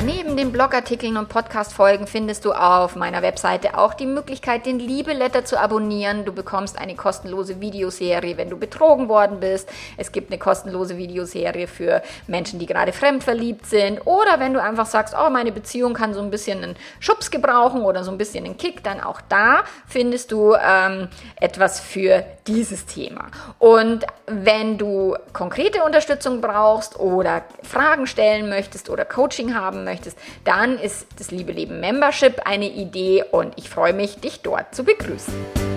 Neben 0.00 0.36
den 0.36 0.50
Blogartikeln 0.50 1.16
und 1.16 1.28
Podcast-Folgen 1.28 2.06
findest 2.06 2.44
du 2.44 2.52
auf 2.52 2.96
meiner 2.96 3.22
Webseite 3.22 3.78
auch 3.78 3.94
die 3.94 4.06
Möglichkeit, 4.06 4.66
den 4.66 4.78
Liebeletter 4.78 5.44
zu 5.44 5.58
abonnieren. 5.58 6.24
Du 6.24 6.32
bekommst 6.32 6.78
eine 6.78 6.96
kostenlose 6.96 7.60
Videoserie, 7.60 8.36
wenn 8.36 8.50
du 8.50 8.56
betrogen 8.56 9.08
worden 9.08 9.40
bist. 9.40 9.68
Es 9.96 10.10
gibt 10.10 10.30
eine 10.30 10.38
kostenlose 10.38 10.96
Videoserie 10.96 11.66
für 11.66 12.02
Menschen, 12.26 12.58
die 12.58 12.66
gerade 12.66 12.92
fremdverliebt 12.92 13.66
sind. 13.66 14.06
Oder 14.06 14.40
wenn 14.40 14.54
du 14.54 14.62
einfach 14.62 14.86
sagst, 14.86 15.14
oh, 15.14 15.30
meine 15.30 15.52
Beziehung 15.52 15.94
kann 15.94 16.14
so 16.14 16.20
ein 16.20 16.30
bisschen 16.30 16.62
einen 16.62 16.76
Schubs 16.98 17.30
gebrauchen 17.30 17.82
oder 17.82 18.02
so 18.04 18.10
ein 18.10 18.18
bisschen 18.18 18.44
einen 18.44 18.56
Kick, 18.56 18.82
dann 18.82 19.00
auch 19.00 19.20
da 19.28 19.64
findest 19.86 20.32
du 20.32 20.54
ähm, 20.54 21.08
etwas 21.40 21.78
für 21.78 22.24
dieses 22.46 22.86
Thema. 22.86 23.26
Und 23.58 24.06
wenn 24.26 24.76
du 24.78 25.16
konkrete 25.32 25.84
Unterstützung 25.84 26.40
brauchst 26.40 26.98
oder 26.98 27.42
Fragen 27.62 28.06
stellen 28.06 28.48
möchtest 28.48 28.90
oder 28.90 29.04
Coaching 29.04 29.54
haben 29.54 29.83
möchtest, 29.84 30.18
dann 30.44 30.78
ist 30.78 31.06
das 31.18 31.30
Liebe 31.30 31.52
Leben 31.52 31.80
Membership 31.80 32.40
eine 32.44 32.68
Idee 32.68 33.24
und 33.30 33.54
ich 33.56 33.68
freue 33.68 33.92
mich, 33.92 34.16
dich 34.16 34.40
dort 34.40 34.74
zu 34.74 34.84
begrüßen. 34.84 35.73